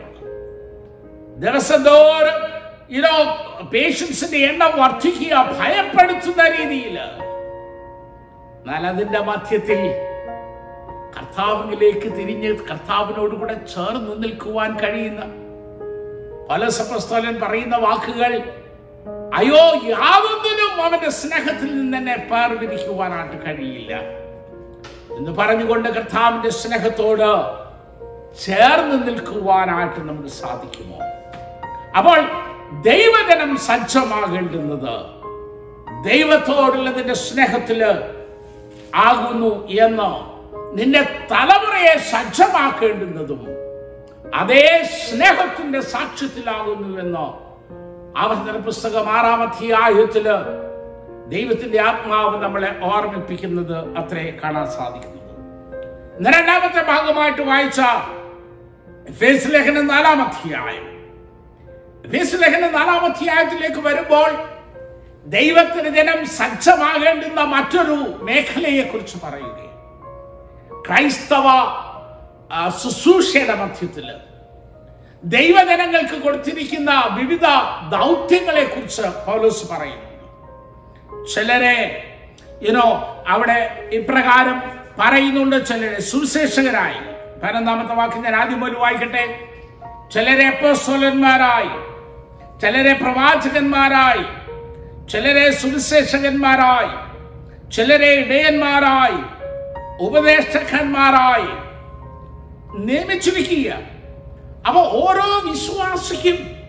ദിവസം 1.36 1.84
തോറും 1.84 2.40
ഇതോ 2.90 3.14
പേഷ്യൻസിന്റെ 3.72 4.38
എണ്ണം 4.38 4.72
വർദ്ധിക്കുക 4.80 5.34
ഭയപ്പെടുത്തുന്ന 5.58 6.42
രീതിയിൽ 6.48 6.96
എന്നാൽ 8.60 8.86
അതിന്റെ 8.86 9.20
മധ്യത്തിൽ 9.20 9.80
കർത്താവിലേക്ക് 11.16 12.08
തിരിഞ്ഞ് 12.16 12.50
കർത്താവിനോട് 12.70 13.34
കൂടെ 13.34 13.54
ചേർന്ന് 13.74 14.22
നിൽക്കുവാൻ 14.22 14.70
കഴിയുന്ന 14.76 15.22
പല 16.50 16.68
സപ്രസ്തോലൻ 16.68 17.40
പറയുന്ന 17.40 17.76
വാക്കുകൾ 17.76 18.32
അയ്യോ 19.34 19.62
യാതൊന്നിനും 19.90 20.72
അവന്റെ 20.84 21.10
സ്നേഹത്തിൽ 21.10 21.76
നിന്ന് 21.76 21.98
തന്നെ 21.98 22.14
വേർതിരിക്കുവാനായിട്ട് 22.30 23.36
കഴിയില്ല. 23.44 23.92
എന്ന് 25.16 25.32
പറഞ്ഞുകൊണ്ട് 25.32 25.88
കർത്താവിന്റെ 25.88 26.50
സ്നേഹത്തോട് 26.50 27.28
ചേർന്ന് 28.44 28.96
നിൽക്കുവാനായിട്ട് 29.06 30.00
നമുക്ക് 30.00 30.28
സാധിക്കുമോ? 30.40 30.98
അപ്പോൾ 31.96 32.18
ദൈവജനം 32.82 33.56
സജ്ജമാകേണ്ടുന്നത് 33.66 34.94
ദൈവത്തോടുള്ളതിന്റെ 36.04 37.14
സ്നേഹത്തിൽ 37.26 37.80
ആകുന്നു 39.00 39.52
എന്ന് 39.78 40.10
നിന്റെ 40.74 41.02
തലമുറയെ 41.30 41.94
സജ്ജമാക്കേണ്ടുന്നതും 42.10 43.40
അതേ 44.34 44.64
സ്നേഹത്തിന്റെ 44.98 45.80
സാക്ഷ്യത്തിലാകുന്നു 45.90 46.98
എന്ന് 47.00 47.24
ആവർത്തന 48.16 48.56
പുസ്തകം 48.60 49.08
ആറാം 49.08 49.42
അധ്യായത്തിൽ 49.42 50.26
ദൈവത്തിന്റെ 51.28 51.80
ആത്മാവ് 51.80 52.36
നമ്മളെ 52.42 52.70
ഓർമ്മിപ്പിക്കുന്നത് 52.82 53.76
അത്രേ 53.96 54.38
കാണാൻ 54.42 54.66
സാധിക്കുന്നത് 54.70 55.18
രണ്ടാമത്തെ 56.28 56.82
ഭാഗമായിട്ട് 56.88 57.42
വായിച്ച 57.42 57.80
എഫേസ് 59.06 59.48
ലേഖനം 59.48 59.86
നാലാം 59.86 60.18
അധ്യായം. 60.22 60.86
എഫേസ് 62.04 62.36
ലേഖനം 62.42 62.72
നാലാം 62.72 63.04
അധ്യായത്തിലേക്ക് 63.04 63.80
വരുമ്പോൾ 63.80 64.30
ദൈവത്തിന് 65.26 65.96
ജനം 65.96 66.26
സജ്ജമാകേണ്ടുന്ന 66.26 67.40
മറ്റൊരു 67.40 68.18
മേഖലയെ 68.22 68.82
കുറിച്ച് 68.82 69.18
പറയുകയും 69.24 69.70
ക്രൈസ്തവ 70.88 71.46
ശുശ്രൂഷയുടെ 72.82 73.54
മധ്യത്തിൽ 73.54 74.12
ദൈവജനങ്ങൾക്ക് 75.24 76.22
കൊടുത്തിരിക്കുന്ന 76.22 77.08
വിവിധ 77.10 77.42
ദൗത്യങ്ങളെ 77.90 78.64
കുറിച്ച് 78.64 79.02
പൗലോസ് 79.02 79.70
പറയുന്നുണ്ട് 79.72 80.10
ചിലരെ 81.34 82.06
യുനോ 82.62 83.24
അവിടെ 83.28 83.88
ഇപ്രകാരം 83.92 84.62
പറയുന്നുണ്ട് 84.98 85.66
ചിലരെ 85.66 86.00
സുവിശേഷകരായി. 86.00 87.00
പതിനൊന്നാമത്തെ 87.42 87.94
വാക്ക് 87.94 88.16
ഞാൻ 88.16 88.36
ആദ്യം 88.36 88.60
പോലും 88.60 88.80
വായിക്കട്ടെ. 88.80 89.48
ചിലരെ 90.12 90.46
അപ്പോസ്തലന്മാരായി 90.48 91.90
ചിലരെ 92.60 92.92
പ്രവാചകന്മാരായി 92.92 94.39
ചിലരെ 95.10 95.50
സുവിശേഷകന്മാരായി 95.50 97.10
ചിലരെ 97.70 98.10
ഇടയന്മാരായി 98.12 99.40
ഉപദേഷ്ടന്മാരായി 100.04 101.70
നിയമിച്ചിരിക്കുക 102.78 103.72
അവ 104.66 104.78
ഓരോ 104.78 105.50
വിശ്വാസിക്കും 105.50 106.60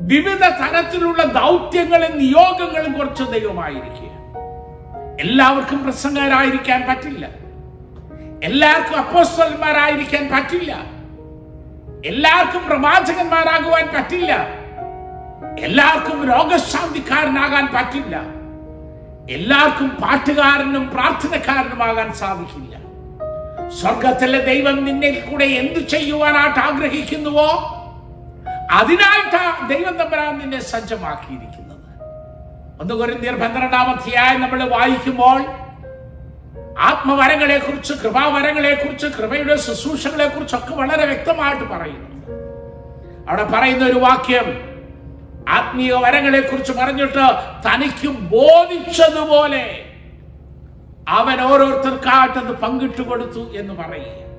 വിവിധ 0.00 0.44
തരത്തിലുള്ള 0.44 1.22
ദൗത്യങ്ങളും 1.22 2.18
നിയോഗങ്ങളും 2.18 2.92
കുറച്ച് 2.92 3.22
ദൈവമായിരിക്കുക 3.22 4.10
എല്ലാവർക്കും 5.20 5.82
പ്രസംഗരായിരിക്കാൻ 5.82 6.86
പറ്റില്ല. 6.88 7.28
എല്ലാവർക്കും 8.44 8.96
അപ്പോസ്വന്മാരായിരിക്കാൻ 8.96 10.30
പറ്റില്ല. 10.32 10.72
എല്ലാവർക്കും 12.04 12.66
പ്രവാചകന്മാരാകുവാൻ 12.66 13.86
പറ്റില്ല. 13.86 14.59
എല്ലാവർക്കും 15.60 16.32
രോഗശാന്തിക്കാരനാകാൻ 16.32 17.66
പറ്റില്ല. 17.66 18.16
എല്ലാവർക്കും 19.30 19.88
പാട്ടുകാരനും 19.88 20.90
പ്രാർത്ഥനക്കാരനുമാകാൻ 20.90 22.12
സാധിക്കില്ല. 22.12 22.76
സ്വർഗത്തിലെ 23.68 24.44
ദൈവം 24.44 24.84
നിന്നിൽ 24.84 25.20
കൂടെ 25.20 25.44
എന്തു 25.44 25.80
ചെയ്യുവാനായിട്ട് 25.80 26.58
ആഗ്രഹിക്കുന്നുവോ? 26.58 27.48
അതിനായിട്ടാ 28.70 29.66
ദൈവം 29.66 29.96
തമ്പരാൻ 29.96 30.38
നിന്നെ 30.38 30.60
സജ്ജമാക്കിയിരിക്കുന്നത്. 30.60 32.00
ഒന്ന് 32.80 32.94
കൊരിന്തിയർ 32.94 33.34
പന്ത്രണ്ടാം 33.34 33.90
അധ്യായം 33.90 34.40
നമ്മൾ 34.40 34.68
വായിക്കുമ്പോൾ 34.68 35.44
ആത്മവരങ്ങളെ 36.78 37.58
കുറിച്ച് 37.58 37.94
കൃപാവരങ്ങളെ 37.94 38.74
കുറിച്ച് 38.74 39.06
കൃപയുടെ 39.06 39.56
ശുശ്രൂഷകളെ 39.56 40.28
കുറിച്ചൊക്കെ 40.28 40.74
വളരെ 40.74 41.06
വ്യക്തമായിട്ട് 41.06 41.64
പറയുന്നു. 41.64 42.10
അവിടെ 43.28 43.44
പറയുന്ന 43.44 43.84
ഒരു 43.84 43.98
വാക്യം 43.98 44.69
ആത്മീയ 45.48 45.92
വരങ്ങളെ 45.92 46.40
കുറിച്ച് 46.40 46.72
പറഞ്ഞിട്ട് 46.72 47.18
തനിക്കും 47.66 48.30
ബോധിച്ചതുപോലെ 48.30 49.84
അവൻ 51.08 51.40
ഓരോരുത്തർക്കായിട്ടത് 51.40 52.52
പങ്കിട്ടു 52.52 53.02
കൊടുത്തു 53.02 53.56
എന്ന് 53.56 53.74
പറയുക. 53.74 54.30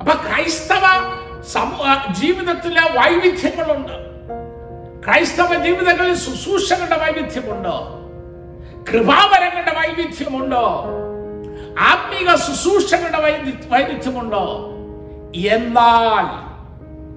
അപ്പൊ 0.00 0.12
ക്രൈസ്തവ 0.14 0.82
ജീവിതത്തിലെ 2.12 2.80
വൈവിധ്യങ്ങളുണ്ട്. 2.80 4.06
ക്രൈസ്തവ 5.04 5.64
ജീവിതങ്ങളിൽ 5.64 6.14
ശുശ്രൂഷകളുടെ 6.14 6.98
വൈവിധ്യമുണ്ട്. 6.98 7.96
കൃപാവരങ്ങളുടെ 8.92 9.74
വൈവിധ്യമുണ്ട്. 9.74 10.62
ആത്മീക 11.80 12.34
ശുശ്രൂഷകളുടെ 12.34 13.18
വൈവിധ്യമുണ്ടോ. 13.68 14.72
എന്നാൽ 15.34 16.46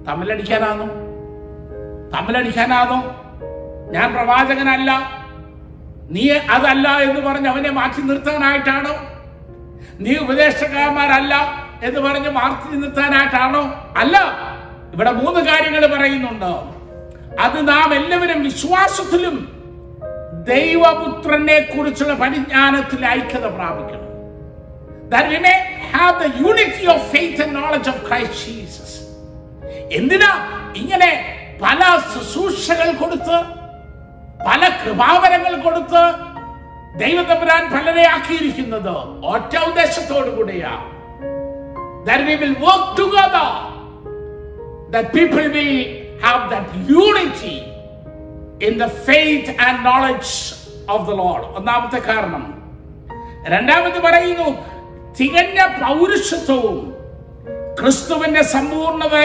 തമ്മിലടിക്കാനാണോ? 0.08 0.99
തമ്മിലടിക്കാനാണോ 2.14 3.16
ഞാൻ 3.90 4.12
പ്രവാചകനല്ല. 4.12 5.20
നീ 6.10 6.30
അതല്ല 6.30 6.98
എന്ന് 6.98 7.20
പറഞ്ഞ് 7.20 7.48
അവനെ 7.48 7.70
മാറ്റി 7.70 8.02
നിർത്താനായിട്ടാണോ? 8.02 8.94
നീ 10.00 10.16
ഉപദേശകന്മാരല്ല 10.16 11.34
എന്ന് 11.82 12.00
പറഞ്ഞ് 12.00 12.30
മാറ്റി 12.30 12.76
നിർത്താനായിട്ടാണോ? 12.76 13.92
അല്ല 13.96 14.18
ഇവിടെ 14.94 15.12
മൂന്ന് 15.12 15.40
കാര്യങ്ങൾ 15.40 15.86
പറയുന്നുണ്ട്. 15.86 16.80
അത് 17.40 17.68
നാം 17.68 17.94
എല്ലാവരും 17.94 18.42
വിശ്വാസത്തിലും 18.42 19.60
ദൈവപുത്രനെ 20.48 21.60
കുറിച്ചുള്ള 21.60 22.14
പരിജ്ഞാനത്തിൽ 22.14 23.06
ഐക്യത 23.06 23.46
പ്രാപിക്കണം. 23.46 24.00
That 25.10 25.24
we 25.30 25.38
may 25.38 25.58
have 25.92 26.14
the 26.22 26.48
unity 26.48 26.86
of 26.94 26.98
faith 27.14 27.42
and 27.42 27.52
knowledge 27.52 27.88
of 27.88 27.96
Christ 28.08 28.34
Jesus. 28.46 28.90
എന്തിനാ 29.92 30.30
ഇങ്ങനെ 30.76 31.39
പല 31.62 31.80
ശുശ്രൂഷകൾ 32.12 32.88
കൊടുത്ത് 32.92 33.38
പല 34.46 34.62
കൃപാവരങ്ങൾ 34.82 35.54
കൊടുത്ത് 35.62 36.02
ദൈവതമ്പുരാൻ 36.98 37.62
പലരെ 37.74 38.04
ആക്കിയിരിക്കുന്നത് 38.14 38.94
ഒറ്റ 39.34 39.52
ഉദ്ദേശത്തോടു 39.68 40.30
കൂടിയാ. 40.30 40.72
Will 42.42 42.56
work 42.68 42.84
together 42.96 43.48
that 44.90 45.06
people 45.12 45.46
have 46.24 46.42
that 46.52 46.68
unity 47.06 47.56
in 48.60 48.74
the 48.78 48.88
faith 49.08 49.48
and 49.66 49.76
knowledge 49.82 50.30
of 50.94 51.00
the 51.08 51.16
Lord. 51.22 51.42
ഒന്നാമത്തെ 51.58 52.00
കാരണം 52.00 52.44
രണ്ടാമത് 53.44 53.98
പറയുന്നു 54.06 54.48
തികഞ്ഞ 55.18 55.58
പൗരുഷത്വവും 55.82 56.78
ക്രിസ്തുവിന്റെ 57.80 58.42
സമ്പൂർണത 58.54 59.16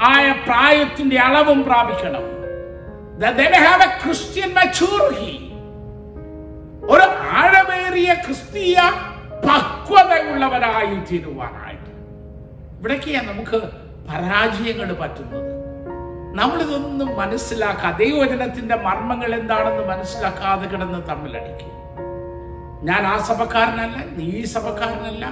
ആയ 0.00 0.32
പ്രായത്തിന്റെ 0.32 1.20
അളവും 1.20 1.64
പ്രാപിക്കണം. 1.64 2.32
Christian 3.82 4.50
maturity. 4.50 5.52
ഒരു 6.90 7.02
ആഴമേറിയ 7.10 8.14
ക്രിസ്തീയ 8.14 8.76
പക്വതയുള്ളവരായി 9.44 10.94
തീരുവാനായിട്ട് 10.94 11.90
ഇവിടേക്കാണ് 12.78 13.28
നമുക്ക് 13.28 13.56
പരാജയങ്ങൾ 14.08 14.92
പറ്റുന്നത്. 14.92 15.52
നമ്മളിതൊന്നും 16.34 17.16
മനസ്സിലാക്കാതെ 17.16 18.04
ദൈവവചനത്തിന്റെ 18.04 18.76
മർമ്മങ്ങൾ 18.76 19.34
എന്താണെന്ന് 19.34 19.86
മനസ്സിലാക്കാതെ 19.86 20.68
കിടന്ന് 20.68 21.08
തമ്മിലടിക്കും. 21.08 21.72
ഞാൻ 22.88 23.02
ആ 23.06 23.16
സഭക്കാരനല്ല 23.28 23.96
നീ 24.18 24.24
ഈ 24.38 24.44
സഭക്കാരനല്ല. 24.52 25.24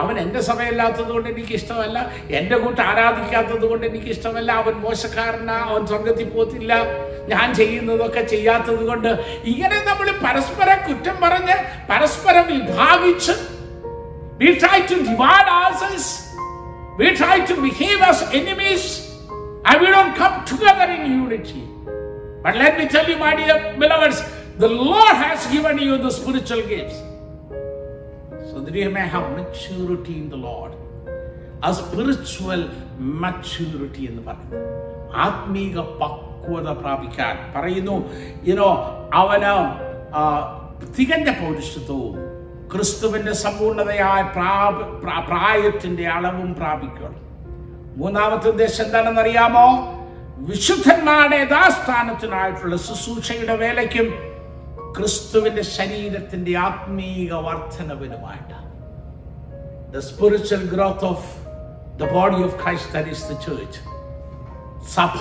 അവൻ 0.00 0.18
എന്റെ 0.24 0.40
സഭയല്ലാത്തത് 0.48 1.10
കൊണ്ട് 1.14 1.28
എനിക്ക് 1.28 1.54
ഇഷ്ടമല്ല 1.60 1.98
എന്റെ 2.38 2.56
കൂട്ട് 2.64 2.80
ആരാധിക്കാത്തത് 2.80 3.64
കൊണ്ട് 3.70 3.86
എനിക്ക് 3.86 4.10
ഇഷ്ടമല്ല 4.14 4.52
അവൻ 4.62 4.74
മോശക്കാരനാ 4.84 5.56
അവൻ 5.70 5.82
സ്വർഗത്തിൽ 5.86 6.28
പോത്തില്ല. 6.36 6.72
ഞാൻ 7.32 7.48
ചെയ്യുന്നതൊക്കെ 7.54 8.22
ചെയ്യാത്തത് 8.34 8.84
കൊണ്ട് 8.90 9.10
ഇങ്ങനെ 9.52 9.78
നമ്മൾ 9.90 10.08
പരസ്പരം 10.24 10.78
കുറ്റം 10.88 11.18
പറഞ്ഞ് 11.26 11.56
പരസ്പരം 11.92 12.46
വിഭാഗിച്ച് 12.52 13.36
we 14.40 14.50
try 14.62 14.78
to 14.90 14.96
divide 15.08 15.48
we 17.00 17.08
try 17.20 17.34
to 17.48 17.54
enemies 18.38 18.84
and 19.66 19.76
we 19.82 19.88
don't 19.96 20.14
come 20.16 20.36
together 20.44 20.86
in 20.94 21.02
unity. 21.18 21.62
But 22.44 22.56
let 22.56 22.72
me 22.78 22.86
tell 22.88 23.08
you 23.08 23.18
my 23.18 23.34
dear 23.36 23.58
the 24.58 24.68
Lord 24.68 25.16
has 25.16 25.46
given 25.46 25.78
you 25.78 25.98
the 25.98 26.10
spiritual 26.10 26.62
gifts. 26.62 26.98
So 28.50 28.60
that 28.60 28.74
you 28.74 28.90
may 28.90 29.06
have 29.08 29.36
maturity 29.36 30.18
in 30.18 30.28
the 30.28 30.36
Lord. 30.36 30.72
A 31.62 31.72
spiritual 31.74 32.62
maturity 32.98 34.02
എന്ന് 34.10 34.22
പറയുന്നത് 34.28 34.68
ആത്മീക 35.24 35.80
പക്വത 36.00 36.68
പ്രാപിക്കാൻ. 36.82 37.34
പറയുന്നു 37.54 37.96
ഇനോ 38.50 38.68
അവന് 39.20 39.54
തികഞ്ഞ 40.96 41.30
പൗരുഷത്വവും 41.40 42.14
ക്രിസ്തുവിന്റെ 42.72 43.32
സമ്പൂർണതയായ 43.44 44.20
പ്രായത്തിന്റെ 45.28 46.04
അളവും 46.16 46.54
പ്രാപിക്കണം. 46.54 47.18
മൂന്നാമത്തെ 47.96 48.48
ഉദ്ദേശം 48.48 48.84
എന്താണെന്ന് 48.84 49.20
അറിയാമോ 49.20 49.66
വിശുദ്ധന്മാരുടെ 50.50 51.36
യഥാസ്ഥാനത്തിനായിട്ടുള്ള 51.36 52.76
ശുശ്രൂഷയുടെ 52.76 53.56
വേലയ്ക്കും 53.64 54.31
ക്രിസ്തുവിന്റെ 54.96 55.62
ശരീരത്തിന്റെ 55.76 56.52
ആത്മീക 56.58 57.32
വർധനവിനുമായിട്ട് 57.46 58.58
the 59.92 60.00
spiritual 60.08 60.62
growth 60.72 61.04
of 61.04 61.28
the 61.96 62.10
body 62.14 62.38
of 62.44 62.56
Christ 62.62 62.92
that 62.94 63.36
church 63.44 63.80
സഭ 64.88 65.18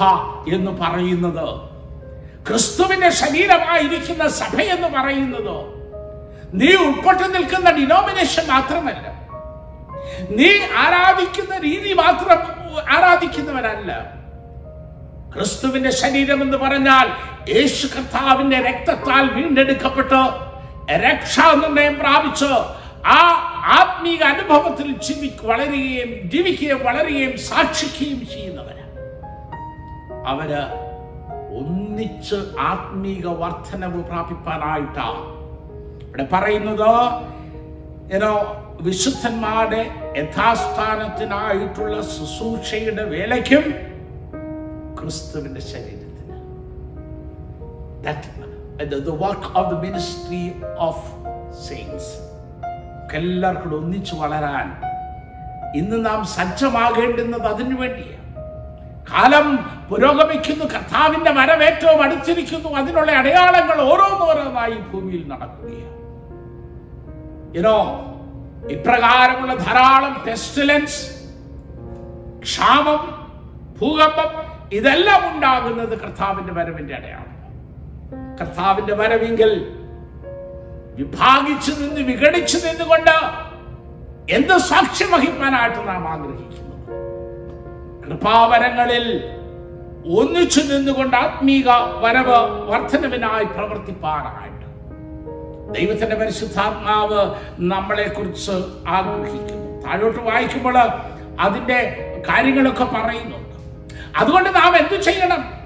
എന്ന് 0.53 0.71
പറയുന്നത് 0.81 1.47
ക്രിസ്തുവിന്റെ 2.47 3.10
ശരീരമായിരിക്കുന്ന 3.21 4.23
സഭ 4.41 4.55
എന്ന് 4.75 4.88
പറയുന്നത് 4.97 5.55
നീ 6.53 6.69
ഉൾപ്പെട്ടു 6.86 7.25
നിൽക്കുന്ന 7.36 7.69
ഡിനോമിനേഷൻ 7.71 8.45
മാത്രമല്ല. 8.47 9.05
നീ 10.29 10.49
ആരാധിക്കുന്ന 10.84 11.53
രീതി 11.60 11.91
മാത്രം 11.93 12.39
ആരാധിക്കുന്നവരല്ല. 12.95 13.91
ക്രിസ്തുവിന്റെ 15.33 15.91
ശരീരം 15.91 16.41
എന്ന് 16.41 16.57
പറഞ്ഞാൽ 16.57 17.07
യേശു 17.49 17.87
കർത്താവിന്റെ 17.87 18.57
രക്തത്താൽ 18.57 19.33
വീണ്ടെടുക്കപ്പെട്ട് 19.33 20.51
രക്ഷാനിർണയം 20.91 21.99
പ്രാപിച്ച് 21.99 22.51
ആ 23.07 23.19
ആത്മീക 23.79 24.23
അനുഭവത്തിൽ 24.23 24.91
ജീവി 24.91 25.31
വളരുകയും 25.43 26.29
ജീവിക്കുകയും 26.29 26.83
വളരുകയും 26.83 27.37
സാക്ഷിക്കുകയും 27.37 28.27
ചെയ്യുന്നവര്. 28.27 28.83
അവർ 30.25 30.51
ഒന്നിച്ച് 31.59 32.35
ആത്മീക 32.59 33.27
വർധനവ് 33.27 34.03
പ്രാപിപ്പാനായിട്ടാ. 34.03 35.07
ഇവിടെ 36.07 36.27
പറയുന്നത് 36.31 36.91
ഏനോ 38.15 38.33
വിശുദ്ധന്മാരുടെ 38.81 39.91
യഥാസ്ഥാനത്തിനായിട്ടുള്ള 40.17 42.01
ശുശ്രൂഷയുടെ 42.01 43.03
വേലയ്ക്കും 43.03 43.90
ക്രിസ്തുവിന്റെ 45.01 45.61
ശരീരത്തിന്. 45.61 46.11
That, 48.03 48.23
the, 48.91 48.99
the 48.99 49.11
ministry 49.81 50.45
of 50.79 50.97
saints. 51.69 52.05
എല്ലാവർക്കും 53.13 53.75
ഒന്നിച്ചു 53.77 54.15
വളരാൻ 54.15 54.67
ഇന്ന് 55.75 56.05
നാം 56.05 56.25
സജ്ജമാകേണ്ടുന്നത് 56.25 57.41
അതിനു 57.41 57.75
വേണ്ടിയാണ് 57.75 58.21
കാലം 59.11 59.57
പുരോഗമിക്കുന്നു 59.89 60.65
കർത്താവിന്റെ 60.65 61.31
വരവേറ്റവും 61.31 62.01
അടുത്തിരിക്കുന്നു 62.03 62.69
അതിനുള്ള 62.69 63.11
അടയാളങ്ങൾ 63.11 63.81
ഓരോന്നോരോന്നായി 63.81 64.73
ഭൂമിയിൽ 64.73 65.27
നടക്കുകയാണ് 65.27 65.91
ഇപ്രകാരമുള്ള 68.69 69.53
ധാരാളം 69.53 70.23
പെസ്റ്റിലൻസ് 70.27 71.01
ക്ഷാമം 72.39 73.01
ഭൂകമ്പം 73.81 74.50
ഇതെല്ലാം 74.71 75.36
ഉണ്ടാകുന്നത് 75.36 76.01
കർത്താവിന്റെ 76.01 76.53
വരവിന്റെ 76.53 76.95
അടയാളം. 76.95 77.31
കർത്താവിന്റെ 78.41 78.93
വരവെങ്കിൽ 78.93 79.75
വിഭാഗിച്ചു 80.95 81.71
നിന്ന് 81.71 82.01
വിഘടിച്ചു 82.01 82.57
നിന്നുകൊണ്ട് 82.57 83.12
എന്ത് 84.29 84.57
സാക്ഷ്യം 84.57 85.12
വഹിക്കാനായിട്ട് 85.12 85.88
നാം 85.88 86.07
ആഗ്രഹിക്കുന്നു? 86.07 86.71
കൃപാവരങ്ങളിൽ 88.07 89.23
ഒന്നിച്ചു 90.19 90.62
നിന്നുകൊണ്ട് 90.62 91.17
ആത്മീക 91.17 91.69
വരവ് 92.01 92.69
വർധനവിനായി 92.69 93.43
പ്രവർത്തിപ്പാനായിട്ട് 93.43 94.67
ദൈവത്തിന്റെ 95.79 96.15
പരിശുദ്ധാത്മാവ് 96.15 97.36
നമ്മളെ 97.60 98.07
കുറിച്ച് 98.10 98.51
ആഗ്രഹിക്കുന്നു. 98.88 99.81
താഴോട്ട് 99.81 100.19
വായിക്കുമ്പോൾ 100.19 100.77
അതിന്റെ 101.39 101.79
കാര്യങ്ങളൊക്കെ 102.29 102.84
പറയുന്നുണ്ട് 102.84 103.40
അതുകൊണ്ട് 104.17 104.56
നാം 104.56 104.78
എന്തു 104.78 104.95
ചെയ്യണം? 105.02 105.62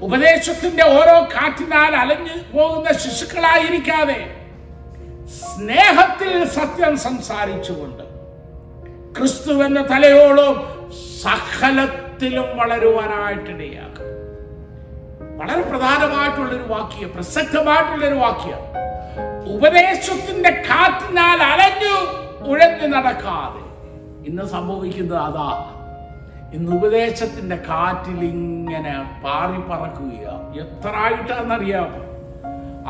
ഉപദേശത്തിന്റെ 0.00 0.84
ഓരോ 0.84 1.24
കാറ്റിനാൽ 1.24 1.96
അലഞ്ഞു 1.96 2.56
പോകുന്ന 2.56 2.92
ശിശുക്കളായിരിക്കാതെ 2.92 4.36
സ്നേഹത്തിൽ 5.28 6.44
സത്യം 6.48 6.98
സംസാരിച്ചുകൊണ്ട് 6.98 8.02
ക്രിസ്തു 9.18 9.64
എന്ന 9.64 9.82
തലയോളം 9.82 10.56
സകലത്തിലും 11.22 12.56
വളരുവാനായിട്ടിടയാകും 12.56 14.02
വളരെ 15.36 15.62
പ്രധാനമായിട്ടുള്ളൊരു 15.62 16.62
വാക്യ 16.62 17.06
പ്രസക്തമായിട്ടുള്ളൊരു 17.06 18.14
വാക്യ. 18.14 18.52
ഉപദേശത്തിന്റെ 19.54 20.50
കാറ്റിനാൽ 20.50 21.42
അലഞ്ഞു 21.42 21.96
ഉഴഞ്ഞു 22.44 22.86
നടക്കാതെ 22.86 23.62
ഇന്ന് 24.28 24.42
സംഭവിക്കുന്നത് 24.42 25.18
അതാ. 25.18 25.75
ഇന്ന് 26.56 26.70
ഉപദേശത്തിന്റെ 26.76 27.56
കാറ്റിൽ 27.66 28.20
ഇങ്ങനെ 28.32 28.92
പാറി 29.22 29.60
പറക്കുകയോ 29.70 30.34
എത്ര 30.62 30.92
ആയിട്ടാണെന്നറിയാം 31.02 31.88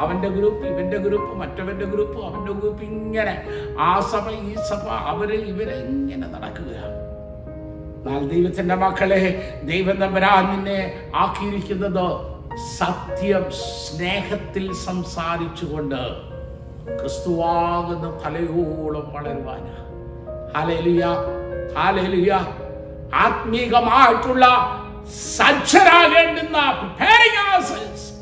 അവന്റെ 0.00 0.28
ഗ്രൂപ്പ് 0.28 0.64
ഇവന്റെ 0.70 0.98
ഗ്രൂപ്പ് 1.04 1.32
മറ്റവന്റെ 1.38 1.86
ഗ്രൂപ്പ് 1.86 2.18
അവന്റെ 2.24 2.52
ഗ്രൂപ്പ് 2.54 2.82
ഇങ്ങനെ 2.92 3.34
ആ 3.80 3.92
സഭ 4.10 4.24
ഈ 4.42 4.54
സഭ 4.68 4.82
അവർ 5.12 5.30
ഇവരെ 5.44 5.76
ഇങ്ങനെ 5.86 6.26
നടക്കുക 6.34 6.72
എന്നാൽ 7.98 8.24
ദൈവത്തിന്റെ 8.32 8.76
മക്കളെ 8.82 9.22
ദൈവം 9.64 9.96
തമ്പരാൻ 10.02 10.44
നിന്നെ 10.50 10.80
ആക്കിയിരിക്കുന്നത് 11.16 12.04
സത്യം 12.76 13.46
സ്നേഹത്തിൽ 13.78 14.66
സംസാരിച്ചുകൊണ്ട് 14.84 16.00
ക്രിസ്തുവാകുന്ന 16.98 18.06
തലയോളം 18.22 19.06
വളരുവാനാ. 19.14 19.74
ഹാലേലിയ 20.54 21.02
ഹാലേലുയ 21.76 22.30
ആത്മീകമായിട്ടുള്ള 23.14 24.46
സജ്ജരാകേണ്ടുന്ന 25.36 26.58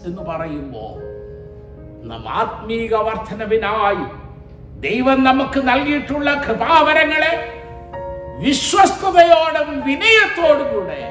എന്ന് 0.05 0.23
പറയുമ്പോൾ 0.23 0.93
നാം 2.05 2.25
ആത്മീക 2.29 2.95
വർധനവിനായി 2.95 4.05
ദൈവം 4.81 5.23
നമുക്ക് 5.25 5.61
നൽകിയിട്ടുള്ള 5.69 6.35
കൃപാവരങ്ങളെ 6.35 7.33
വിശ്വസ്തയോടും 8.39 9.69
വിനയത്തോടും 9.85 10.69
കൂടെ 10.75 11.03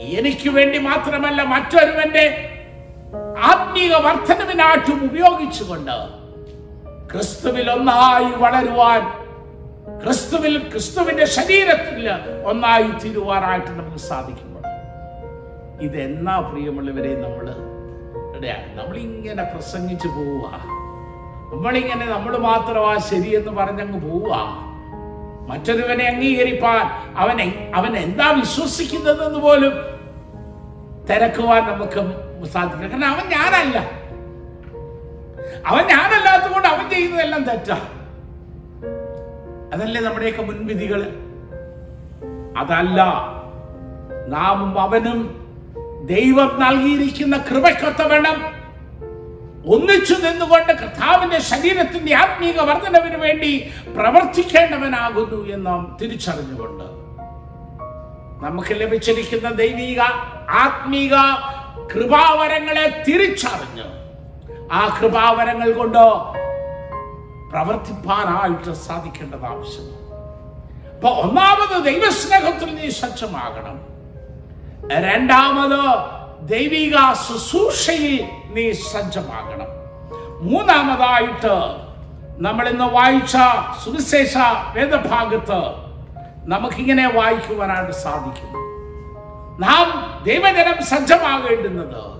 എനിക്ക് 0.00 0.48
വേണ്ടി 0.50 0.78
മാത്രമല്ല 0.78 1.42
മറ്റൊരുവന്റെ 1.44 2.24
ആത്മീക 3.42 3.94
വർധനവിനായിട്ടും 3.96 5.04
ഉപയോഗിച്ചുകൊണ്ട് 5.06 5.96
ക്രിസ്തുവിൽ 7.10 7.70
ഒന്നായി 7.70 8.30
വളരുവാൻ 8.38 9.02
ക്രിസ്തുവിൽ 10.04 10.70
ക്രിസ്തുവിന്റെ 10.70 11.24
ശരീരത്തിൽ 11.24 12.10
ഒന്നായി 12.44 12.82
തീരുവാനായിട്ട് 12.82 13.66
നമുക്ക് 13.66 13.96
സാധിക്കുമ്പോൾ. 13.96 14.62
ഇതെന്നാ 15.82 16.38
പ്രിയമുള്ളവരെ 16.38 17.22
നമ്മൾ 17.22 17.54
നമ്മളിങ്ങനെ 18.74 19.42
പ്രസംഗിച്ചു 19.42 20.08
പോവുക. 20.08 20.50
നമ്മളിങ്ങനെ 21.52 22.06
നമ്മൾ 22.06 22.36
മാത്രമാ 22.36 22.98
ശരിയെന്ന് 22.98 23.52
പറഞ്ഞങ്ങ് 23.52 24.10
പോവുക. 24.10 24.34
മറ്റൊരുവനെ 25.48 26.04
അംഗീകരിപ്പാൻ 26.04 27.16
അവനെ 27.16 27.72
അവൻ 27.74 27.96
എന്താ 27.96 28.30
വിശ്വസിക്കുന്നതെന്ന് 28.30 29.38
പോലും 29.38 29.72
തിരക്കുവാൻ 31.10 31.62
നമുക്ക് 31.62 32.46
സാധിക്കില്ല. 32.46 32.92
കാരണം 32.92 33.06
അവൻ 33.06 33.28
ഞാനല്ല. 33.28 33.78
അവൻ 35.66 35.84
ഞാനല്ലാത്തത് 35.86 36.50
കൊണ്ട് 36.50 36.68
അവൻ 36.68 36.90
ചെയ്യുന്നതെല്ലാം 36.90 37.44
തെറ്റാ. 37.44 37.78
അതല്ലേ 39.72 40.00
നമ്മുടെയൊക്കെ 40.00 40.42
മുൻവിധികൾ 40.42 41.00
അതല്ല. 42.56 43.00
നാമും 44.28 44.80
അവനും 44.80 45.18
ദൈവം 46.06 46.60
നൽകിയിരിക്കുന്ന 46.60 47.36
കൃപക്കൊത്ത 47.48 48.02
വേണം 48.08 48.38
ഒന്നിച്ചു 49.66 50.14
നിന്നുകൊണ്ട് 50.24 50.72
കർത്താവിന്റെ 50.72 51.38
ശരീരത്തിന്റെ 51.40 52.14
ആത്മീക 52.14 52.60
വർധനവിന് 52.60 53.16
വേണ്ടി 53.16 53.50
പ്രവർത്തിക്കേണ്ടവനാകുന്നു 53.96 55.46
എന്ന് 55.46 55.66
നാം 55.66 55.96
തിരിച്ചറിഞ്ഞുകൊണ്ട് 56.00 56.86
നമുക്ക് 58.42 58.74
ലഭിച്ചിരിക്കുന്ന 58.74 59.48
ദൈവിക 59.54 60.00
ആത്മീക 60.58 61.14
കൃപാവരങ്ങളെ 61.94 62.86
തിരിച്ചറിഞ്ഞ് 63.06 63.86
ആ 64.72 64.82
കൃപാവരങ്ങൾ 64.98 65.72
കൊണ്ട് 65.72 66.02
പ്രവർത്തിപ്പാനായിട്ട് 67.50 68.72
സാധിക്കേണ്ടത് 68.72 69.46
ആവശ്യമാണ്. 69.46 69.98
അപ്പൊ 70.94 71.08
ഒന്നാമത് 71.08 71.84
ദൈവസ്നേഹത്തിൽ 71.84 72.74
നീ 72.74 72.90
സജ്ജമാകണം. 72.90 73.76
രണ്ടാമത് 74.90 75.82
ദൈവിക 76.48 76.96
ശുശ്രൂഷയിൽ 77.12 78.28
നീ 78.50 78.72
സജ്ജമാകണം. 78.72 79.70
മൂന്നാമതായിട്ട് 80.50 81.54
നമ്മൾ 82.42 82.68
ഇന്ന് 82.68 82.84
വായിച്ച 82.84 83.36
സുവിശേഷ 83.84 84.36
വേദഭാഗത്ത് 84.74 85.60
നമുക്കിങ്ങനെ 86.48 87.12
വായിക്കുവാനായിട്ട് 87.12 87.92
സാധിക്കും. 87.92 88.52
നാം 89.60 89.86
ദൈവജനം 90.24 90.84
സജ്ജമാകേണ്ടുന്നത് 90.84 92.18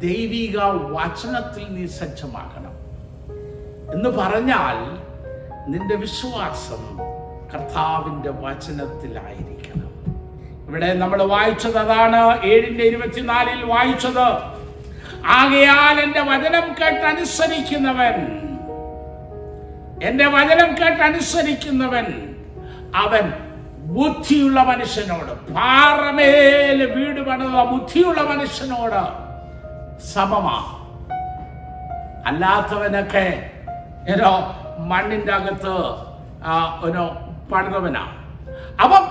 ദൈവിക 0.00 0.56
വചനത്തിൽ 0.64 1.66
നീ 1.68 1.86
സജ്ജമാകണം. 1.86 2.73
എന്ന് 3.94 4.08
പറഞ്ഞാൽ 4.08 4.76
നിന്റെ 5.70 5.94
വിശ്വാസം 5.94 6.98
കർത്താവിന്റെ 7.54 8.30
വചനത്തിലായിരിക്കണം. 8.30 9.92
ഇവിടെ 10.68 10.94
നമ്മൾ 10.94 11.22
വായിച്ചത് 11.22 11.78
അതാണ് 11.78 12.42
ഏഴിന്റെ 12.42 12.84
ഇരുപത്തിനാലിൽ 12.84 13.64
വായിച്ചത്. 13.64 14.54
ആകയാൽ 15.26 16.00
എന്റെ 16.00 16.20
വചനം 16.20 16.74
കേട്ട് 16.80 17.06
അനുസരിക്കുന്നവൻ 17.06 18.44
എന്റെ 20.02 20.26
വചനം 20.26 20.68
കേട്ട് 20.68 21.02
അനുസരിക്കുന്നവൻ 21.02 22.36
അവൻ 22.96 23.32
ബുദ്ധിയുള്ള 23.78 24.62
മനുഷ്യനോട് 24.62 25.54
പാറമേൽ 25.54 26.92
വീട് 26.94 27.20
പണിത 27.20 27.62
ബുദ്ധിയുള്ള 27.62 28.22
മനുഷ്യനോട് 28.22 29.02
സമമാ. 30.04 30.58
അല്ലാത്തവനൊക്കെ 32.26 33.50
ഏനോ 34.12 34.30
മണ്ണിന്റെ 34.90 35.32
അകത്ത് 35.32 35.74
ഒരു 36.86 37.02
പണിതവനാ 37.52 38.04
അപ്പം 38.84 39.04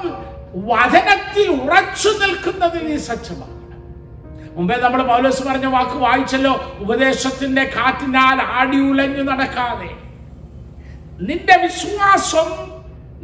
വചനത്തിൽ 0.72 1.48
ഉറച്ചു 1.64 2.10
നിൽക്കുന്നതിൽ 2.22 2.84
നീ 2.90 2.98
സജ്ജമാകണം. 2.98 3.80
മുമ്പേ 4.56 4.76
നമ്മൾ 4.84 5.02
പൗലോസ് 5.04 5.42
പറഞ്ഞ 5.48 5.68
വാക്ക് 5.76 5.98
വായിച്ചല്ലോ 6.06 6.54
ഉപദേശത്തിന്റെ 6.84 7.64
കാറ്റിനാൽ 7.76 8.40
ആടി 8.58 8.80
ഉലഞ്ഞു 8.90 9.24
നടക്കാതെ. 9.32 9.90
നിന്റെ 11.28 11.56
വിശ്വാസം 11.64 12.50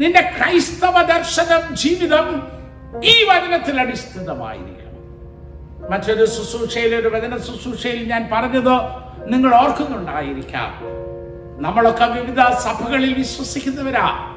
നിന്റെ 0.01 0.21
ക്രൈസ്തവ 0.37 0.95
ദർശനം 1.13 1.63
ജീവിതം 1.75 2.27
ഈ 3.11 3.13
വചനത്തിൽ 3.29 3.75
അടിസ്ഥിതമായിരിക്കണം. 3.83 4.95
മറ്റൊരു 5.91 6.25
ശുശ്രൂഷയിൽ 6.35 6.95
ഒരു 6.95 7.09
വചന 7.15 7.37
ശുശ്രൂഷയിൽ 7.47 7.99
ഞാൻ 8.11 8.23
പറഞ്ഞത് 8.33 8.75
നിങ്ങൾ 9.31 9.51
ഓർക്കുന്നുണ്ടായിരിക്കാം. 9.61 10.71
നമ്മളൊക്കെ 11.59 12.05
വിവിധ 12.05 12.39
സഭകളിൽ 12.39 13.13
വിശ്വസിക്കുന്നവരാ. 13.13 14.35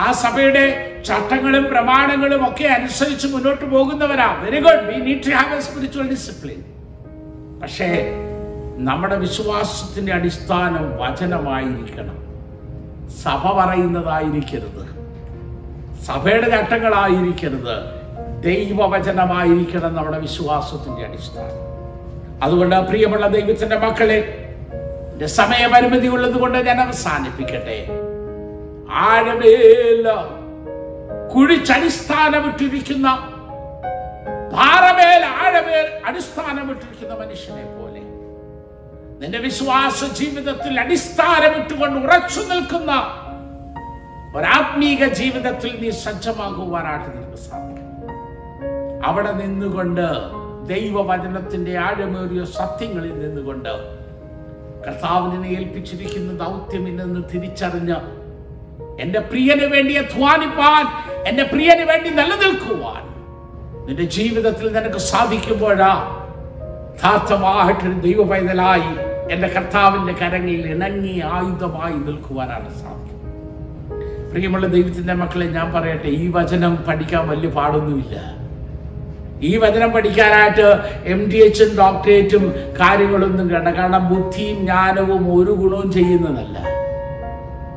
ആ 0.00 0.12
സഭയുടെ 0.12 0.96
ചട്ടങ്ങളും 1.06 1.64
പ്രമാണങ്ങളും 1.64 2.48
ഒക്കെ 2.48 2.64
അനുസരിച്ച് 2.64 3.26
മുന്നോട്ട് 3.26 3.64
പോകുന്നവരാ. 3.64 4.32
Very 4.42 4.60
good 4.60 4.84
we 4.86 5.00
need 5.00 5.18
to 5.26 5.30
have 5.30 5.56
a 5.56 5.60
spiritual 5.60 6.10
discipline 6.10 6.64
പക്ഷേ 7.62 8.12
നമ്മുടെ 8.76 9.16
വിശ്വാസത്തിന്റെ 9.16 10.12
അടിസ്ഥാനം 10.12 10.96
വചനമായിരിക്കണം. 10.96 12.20
സഭ 13.10 13.52
പറയുന്നതായിരിക്കരുത്. 13.52 15.00
സഭയുടെ 16.04 16.50
ചട്ടങ്ങളായിരിക്കരുത്. 16.50 18.00
ദൈവവചനമായിരിക്കണം 18.42 19.94
നമ്മുടെ 19.94 20.18
വിശ്വാസത്തിന്റെ 20.18 21.06
അടിസ്ഥാനം. 21.06 21.70
അതുകൊണ്ട് 22.44 22.76
പ്രിയമുള്ള 22.76 23.28
ദൈവത്തിന്റെ 23.28 23.76
മക്കളെ 23.76 24.46
സമയപരിമിതി 25.26 26.08
ഉള്ളത് 26.08 26.32
കൊണ്ട് 26.32 26.58
ഞാൻ 26.58 26.80
അവസാനിപ്പിക്കട്ടെ. 26.80 27.78
ആഴമേല 28.88 30.08
കുഴിച്ചടിസ്ഥാനമിട്ടിരിക്കുന്ന 31.34 33.08
പാറമേൽ 34.52 35.24
ആഴമേൽ 35.24 35.86
അടിസ്ഥാനമിട്ടിരിക്കുന്ന 36.04 37.14
മനുഷ്യനെ 37.14 37.64
പോലെ 37.64 38.00
നിന്റെ 39.20 39.38
വിശ്വാസ 39.38 40.04
ജീവിതത്തിൽ 40.14 40.80
അടിസ്ഥാനമിട്ടുകൊണ്ട് 40.80 42.06
ഉറച്ചു 42.06 42.40
നിൽക്കുന്ന 42.40 42.92
ഒരാത്മീക 44.36 45.04
ജീവിതത്തിൽ 45.12 45.80
നീ 45.80 45.90
സജ്ജമാകുവാനായിട്ട് 45.90 47.16
നിനക്ക് 47.16 47.36
സാധിക്കും. 47.36 47.86
അവിടെ 49.04 49.32
നിന്നുകൊണ്ട് 49.32 50.06
ദൈവവചനത്തിന്റെ 50.66 51.78
ആഴമേറിയ 51.78 52.44
സത്യങ്ങളിൽ 52.44 53.18
നിന്നുകൊണ്ട് 53.18 53.99
കർത്താവിനെ 54.86 55.48
ഏൽപ്പിച്ചിരിക്കുന്ന 55.48 56.44
ദൗത്യം 56.44 56.88
ഇന്നെന്ന് 56.88 57.20
തിരിച്ചറിഞ്ഞ് 57.32 57.98
എന്റെ 59.00 59.20
പ്രിയന് 59.20 59.66
വേണ്ടി 59.74 59.94
അധ്വാനിപ്പാൻ 59.94 60.84
എന്റെ 61.26 61.42
പ്രിയന് 61.42 61.84
വേണ്ടി 61.86 62.10
നിലനിൽക്കുവാൻ 62.10 63.02
നിന്റെ 63.86 64.02
ജീവിതത്തിൽ 64.02 64.72
നിനക്ക് 64.72 64.98
സാധിക്കുമ്പോഴാ 64.98 65.92
യഥാർത്ഥമായിട്ടൊരു 66.94 68.00
ദൈവ 68.00 68.22
പൈതലായി 68.22 68.90
എന്റെ 69.30 69.48
കർത്താവിന്റെ 69.48 70.12
കരങ്ങളിൽ 70.12 70.66
ഇണങ്ങി 70.66 71.20
ആയുധമായി 71.32 71.94
നിൽക്കുവാനാണ് 71.94 72.68
സാധിക്കുന്നത് 72.68 73.08
പ്രിയമുള്ള 74.30 74.66
ദൈവത്തിന്റെ 74.66 75.14
മക്കളെ 75.14 75.46
ഞാൻ 75.46 75.72
പറയട്ടെ 75.72 76.08
ഈ 76.08 76.28
വചനം 76.28 76.76
പഠിക്കാൻ 76.88 77.28
വലിയ 77.28 77.48
പാടൊന്നുമില്ല. 77.48 78.16
ഈ 79.42 79.56
വചനം 79.56 79.90
പഠിക്കാനായിട്ട് 79.90 80.80
എം 81.04 81.30
ഡി 81.30 81.36
എച്ചും 81.36 81.76
ഡോക്ടറേറ്റും 81.76 82.54
കാര്യങ്ങളൊന്നും 82.80 83.48
വേണ്ട. 83.48 83.68
കാരണം 83.68 84.14
ബുദ്ധിയും 84.14 84.60
ജ്ഞാനവും 84.60 85.38
ഒരു 85.38 85.50
ഗുണവും 85.50 85.92
ചെയ്യുന്നതല്ല. 85.92 86.64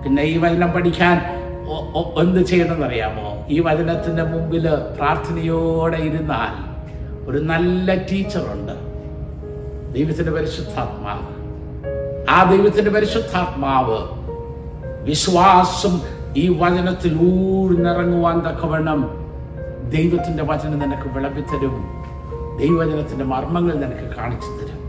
പിന്നെ 0.06 0.24
ഈ 0.24 0.38
വചനം 0.38 0.72
പഠിക്കാൻ 0.72 1.44
എന്ത് 2.20 2.46
ചെയ്യണമെന്നറിയാമോ? 2.46 3.46
ഈ 3.50 3.60
വചനത്തിന്റെ 3.60 4.24
മുമ്പിൽ 4.24 4.70
പ്രാർത്ഥനയോടെ 4.98 5.98
ഇരുന്നാൽ 5.98 6.74
ഒരു 7.30 7.38
നല്ല 7.38 7.96
ടീച്ചറുണ്ട്. 7.96 8.94
ദൈവത്തിന്റെ 9.94 10.32
പരിശുദ്ധാത്മാവ്. 10.32 11.34
ആ 12.30 12.44
ദൈവത്തിന്റെ 12.52 12.92
പരിശുദ്ധാത്മാവ് 12.92 13.98
വിശ്വാസം 15.04 16.02
ഈ 16.38 16.58
വചനത്തിൽ 16.62 17.14
ഊർന്നിറങ്ങുവാൻ 17.22 18.40
തക്കവണ്ണം 18.40 19.23
ദൈവത്തിന്റെ 19.90 20.44
വചനം 20.44 20.80
നിനക്ക് 20.80 21.10
വിളമ്പിത്തരും. 21.10 22.04
ദൈവജനത്തിന്റെ 22.60 23.26
മർമ്മങ്ങൾ 23.26 23.74
നിനക്ക് 23.74 24.16
കാണിച്ചു 24.16 24.66
തരും? 24.66 24.84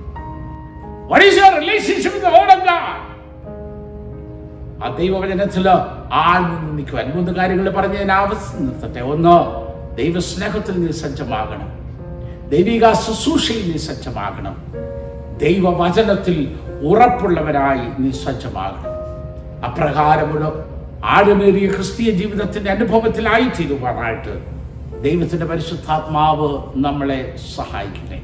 ആ 4.85 4.97
ദൈവവചനത്തിൽ 4.97 5.69
ആഴ്ന്നു 6.13 6.73
നിൽക്കുവാൻ 6.73 7.13
മൂന്ന് 7.15 7.33
കാര്യങ്ങൾ 7.33 7.71
പറഞ്ഞ് 7.71 7.99
ഞാൻ 7.99 8.13
ആവശ്യം 8.13 8.67
നിർത്തട്ടെ. 8.67 9.01
ഒന്ന് 9.01 9.65
ദൈവസ്നേഹത്തിൽ 9.97 10.87
നീ 10.87 10.93
സജ്ജമാകണം. 10.93 11.85
ദൈവിക 12.49 12.93
ശുശ്രൂഷയിൽ 12.93 13.73
നീ 13.73 13.79
സജ്ജമാകണം. 13.79 14.65
ദൈവവചനത്തിൽ 15.39 16.59
ഉറപ്പുള്ളവരായി 16.83 18.03
നീ 18.03 18.11
സജ്ജമാകണം. 18.11 18.95
അപ്രകാരമുള്ള 19.65 20.65
ആഴമേറിയ 21.05 21.67
ക്രിസ്തീയ 21.67 22.11
ജീവിതത്തിന്റെ 22.11 22.71
അനുഭവത്തിലായി 22.71 23.49
തീരുവാനായിട്ട് 23.61 24.54
ദൈവത്തിന്റെ 25.05 25.47
പരിശുദ്ധാത്മാവ് 25.47 26.49
നമ്മളെ 26.85 27.37
സഹായിക്കട്ടെ. 27.57 28.19